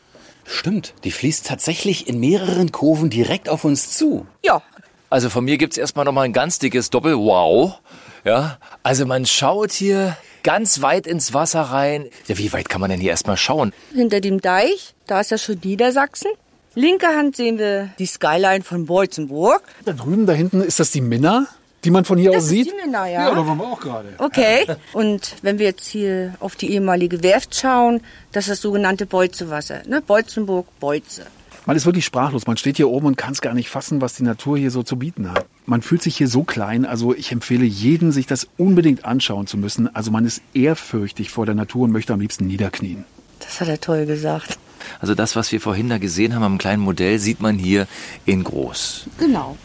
[0.45, 4.25] Stimmt, die fließt tatsächlich in mehreren Kurven direkt auf uns zu.
[4.43, 4.61] Ja,
[5.09, 7.79] Also von mir gibt's erstmal nochmal ein ganz dickes Doppel-Wow.
[8.23, 12.09] Ja, also man schaut hier ganz weit ins Wasser rein.
[12.27, 13.73] Ja, wie weit kann man denn hier erstmal schauen?
[13.93, 16.31] hinter dem Deich, da ist ja schon Niedersachsen.
[16.73, 19.63] Linke Hand sehen wir die Skyline von Beutzenburg.
[19.85, 21.47] Da drüben, da hinten, ist das die Minna,
[21.85, 22.67] die man von hier Das aus ist sieht?
[22.67, 23.29] die Minna, ja.
[23.29, 24.09] Ja, da waren wir auch gerade.
[24.17, 24.65] Okay.
[24.93, 29.83] Und wenn wir jetzt hier auf die ehemalige Werft schauen, das ist das sogenannte Beutzewasser.
[29.87, 30.01] Ne?
[30.01, 31.25] Beutzenburg, Beutze.
[31.67, 32.45] Man ist wirklich sprachlos.
[32.45, 34.83] Man steht hier oben und kann es gar nicht fassen, was die Natur hier so
[34.83, 35.45] zu bieten hat.
[35.65, 36.85] Man fühlt sich hier so klein.
[36.85, 39.93] Also ich empfehle jedem, sich das unbedingt anschauen zu müssen.
[39.95, 43.05] Also man ist ehrfürchtig vor der Natur und möchte am liebsten niederknien.
[43.39, 44.59] Das hat er toll gesagt.
[45.01, 47.87] Also das, was wir vorhin da gesehen haben am kleinen Modell, sieht man hier
[48.25, 49.07] in groß.
[49.17, 49.57] Genau.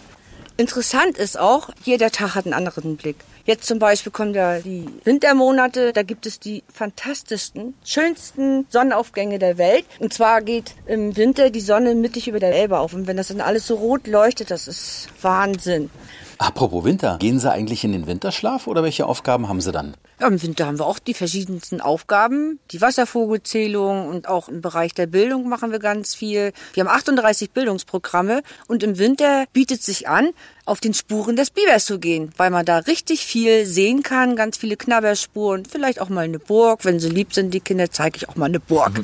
[0.60, 3.16] Interessant ist auch, jeder Tag hat einen anderen Blick.
[3.46, 9.56] Jetzt zum Beispiel kommen ja die Wintermonate, da gibt es die fantastischsten, schönsten Sonnenaufgänge der
[9.56, 9.86] Welt.
[10.00, 12.92] Und zwar geht im Winter die Sonne mittig über der Elbe auf.
[12.92, 15.88] Und wenn das dann alles so rot leuchtet, das ist Wahnsinn.
[16.36, 19.94] Apropos Winter, gehen Sie eigentlich in den Winterschlaf oder welche Aufgaben haben Sie dann?
[20.20, 22.60] Ja, Im Winter haben wir auch die verschiedensten Aufgaben.
[22.72, 26.52] Die Wasservogelzählung und auch im Bereich der Bildung machen wir ganz viel.
[26.74, 30.28] Wir haben 38 Bildungsprogramme und im Winter bietet sich an,
[30.66, 34.58] auf den Spuren des Bibers zu gehen, weil man da richtig viel sehen kann, ganz
[34.58, 36.84] viele Knabberspuren, vielleicht auch mal eine Burg.
[36.84, 38.92] Wenn sie lieb sind, die Kinder, zeige ich auch mal eine Burg.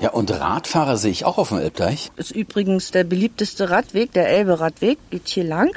[0.00, 2.10] Ja, und Radfahrer sehe ich auch auf dem Elbteich.
[2.16, 5.70] Das ist übrigens der beliebteste Radweg, der Elbe-Radweg, geht hier lang.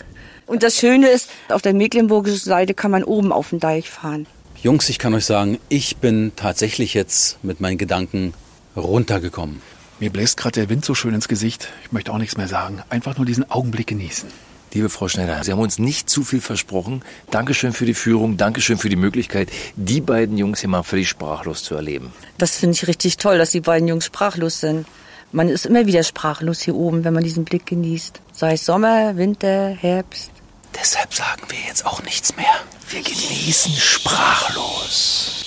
[0.48, 4.26] Und das Schöne ist, auf der mecklenburgischen Seite kann man oben auf den Deich fahren.
[4.64, 8.34] Jungs, ich kann euch sagen, ich bin tatsächlich jetzt mit meinen Gedanken
[8.76, 9.62] runtergekommen.
[10.00, 11.68] Mir bläst gerade der Wind so schön ins Gesicht.
[11.84, 12.82] Ich möchte auch nichts mehr sagen.
[12.90, 14.30] Einfach nur diesen Augenblick genießen.
[14.74, 17.02] Liebe Frau Schneider, Sie haben uns nicht zu viel versprochen.
[17.32, 21.64] Dankeschön für die Führung, Dankeschön für die Möglichkeit, die beiden Jungs hier mal völlig sprachlos
[21.64, 22.14] zu erleben.
[22.38, 24.86] Das finde ich richtig toll, dass die beiden Jungs sprachlos sind.
[25.32, 28.22] Man ist immer wieder sprachlos hier oben, wenn man diesen Blick genießt.
[28.34, 30.32] Sei es Sommer, Winter, Herbst.
[30.80, 32.64] Deshalb sagen wir jetzt auch nichts mehr.
[32.90, 35.44] Wir genießen sprachlos.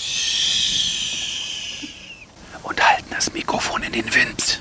[2.62, 4.60] Und halten das Mikrofon in den Wind.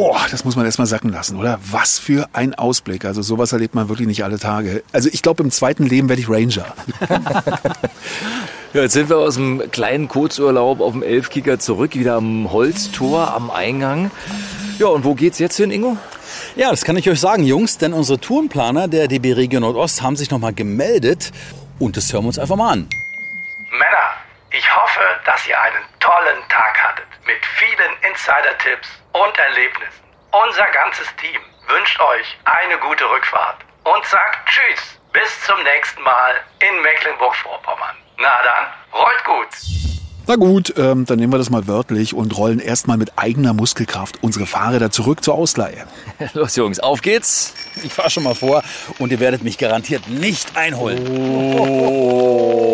[0.00, 1.58] Boah, das muss man erstmal sacken lassen, oder?
[1.62, 3.04] Was für ein Ausblick.
[3.04, 4.82] Also sowas erlebt man wirklich nicht alle Tage.
[4.94, 6.64] Also ich glaube, im zweiten Leben werde ich Ranger.
[8.72, 13.34] Ja, jetzt sind wir aus dem kleinen Kurzurlaub auf dem Elfkicker zurück, wieder am Holztor
[13.34, 14.12] am Eingang.
[14.78, 15.96] Ja, und wo geht's jetzt hin, Ingo?
[16.54, 20.14] Ja, das kann ich euch sagen, Jungs, denn unsere Tourenplaner der DB Region Nordost haben
[20.14, 21.32] sich nochmal gemeldet
[21.80, 22.88] und das hören wir uns einfach mal an.
[23.72, 24.06] Männer,
[24.52, 30.04] ich hoffe, dass ihr einen tollen Tag hattet mit vielen Insider-Tipps und Erlebnissen.
[30.32, 34.98] Unser ganzes Team wünscht euch eine gute Rückfahrt und sagt Tschüss.
[35.12, 37.96] Bis zum nächsten Mal in Mecklenburg-Vorpommern.
[38.18, 39.48] Na dann, rollt gut.
[40.26, 44.22] Na gut, ähm, dann nehmen wir das mal wörtlich und rollen erstmal mit eigener Muskelkraft
[44.22, 45.88] unsere Fahrräder zurück zur Ausleihe.
[46.34, 47.54] Los, Jungs, auf geht's.
[47.82, 48.62] Ich fahre schon mal vor
[49.00, 51.58] und ihr werdet mich garantiert nicht einholen.
[51.58, 52.70] Oh.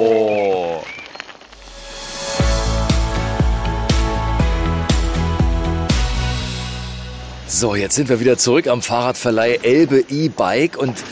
[7.48, 11.04] So, jetzt sind wir wieder zurück am Fahrradverleih Elbe E-Bike und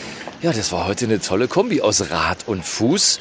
[0.43, 3.21] ja, das war heute eine tolle Kombi aus Rad und Fuß.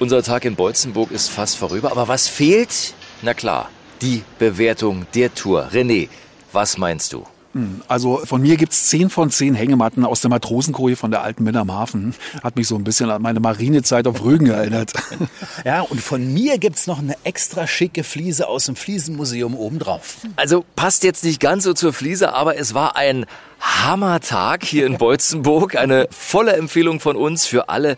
[0.00, 2.94] Unser Tag in Beutzenburg ist fast vorüber, aber was fehlt?
[3.22, 3.70] Na klar,
[4.02, 5.68] die Bewertung der Tour.
[5.72, 6.08] René,
[6.52, 7.24] was meinst du?
[7.52, 11.42] Hm, Also von mir gibt's 10 von 10 Hängematten aus der Matrosenkoje von der alten
[11.44, 12.14] Männer am Hafen.
[12.44, 14.92] Hat mich so ein bisschen an meine Marinezeit auf Rügen erinnert.
[15.64, 20.16] Ja, und von mir gibt's noch eine extra schicke Fliese aus dem Fliesenmuseum obendrauf.
[20.36, 23.26] Also passt jetzt nicht ganz so zur Fliese, aber es war ein
[23.60, 25.76] Hammertag hier in Beutzenburg.
[25.76, 27.96] Eine volle Empfehlung von uns für alle,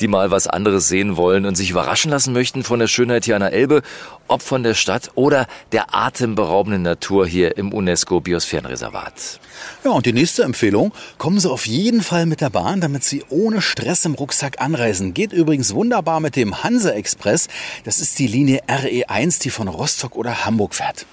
[0.00, 3.36] die mal was anderes sehen wollen und sich überraschen lassen möchten von der Schönheit hier
[3.36, 3.82] an der Elbe,
[4.28, 9.40] ob von der Stadt oder der atemberaubenden Natur hier im UNESCO-Biosphärenreservat.
[9.84, 13.22] Ja, und die nächste Empfehlung, kommen Sie auf jeden Fall mit der Bahn, damit Sie
[13.28, 15.14] ohne Stress im Rucksack anreisen.
[15.14, 17.48] Geht übrigens wunderbar mit dem Hanse Express.
[17.84, 21.06] Das ist die Linie RE1, die von Rostock oder Hamburg fährt.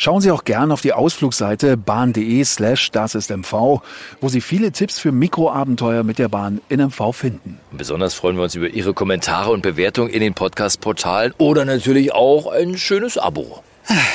[0.00, 3.82] Schauen Sie auch gern auf die Ausflugseite bahn.de slash das ist MV,
[4.20, 7.58] wo Sie viele Tipps für Mikroabenteuer mit der Bahn in MV finden.
[7.72, 12.46] Besonders freuen wir uns über Ihre Kommentare und Bewertungen in den Podcast-Portalen oder natürlich auch
[12.46, 13.64] ein schönes Abo.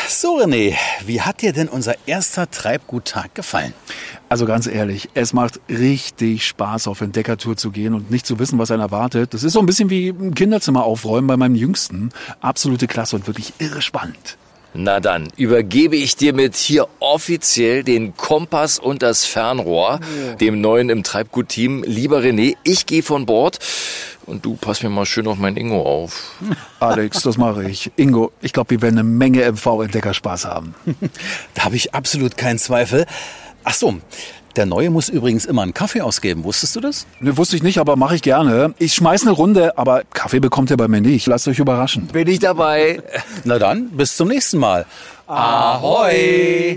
[0.07, 0.73] So, René,
[1.05, 3.73] wie hat dir denn unser erster Treibguttag gefallen?
[4.29, 8.57] Also ganz ehrlich, es macht richtig Spaß, auf Entdeckertour zu gehen und nicht zu wissen,
[8.57, 9.33] was einen erwartet.
[9.33, 12.11] Das ist so ein bisschen wie ein Kinderzimmer aufräumen bei meinem Jüngsten.
[12.39, 14.37] Absolute Klasse und wirklich irre spannend.
[14.75, 19.99] Na dann, übergebe ich dir mit hier offiziell den Kompass und das Fernrohr,
[20.39, 21.83] dem neuen im Treibgut-Team.
[21.85, 23.59] Lieber René, ich gehe von Bord
[24.25, 26.31] und du pass mir mal schön auf mein Ingo auf.
[26.79, 27.91] Alex, das mache ich.
[27.97, 30.73] Ingo, ich glaube, wir werden eine Menge MV-Entdeckerspaß haben.
[31.53, 33.05] Da habe ich absolut keinen Zweifel.
[33.63, 33.99] Ach so,
[34.55, 36.43] der Neue muss übrigens immer einen Kaffee ausgeben.
[36.43, 37.05] Wusstest du das?
[37.19, 38.73] Ne, wusste ich nicht, aber mache ich gerne.
[38.77, 41.27] Ich schmeiß eine Runde, aber Kaffee bekommt ihr bei mir nicht.
[41.27, 42.07] Lasst euch überraschen.
[42.07, 43.01] Bin ich dabei?
[43.43, 44.85] Na dann, bis zum nächsten Mal.
[45.27, 46.75] Ahoi!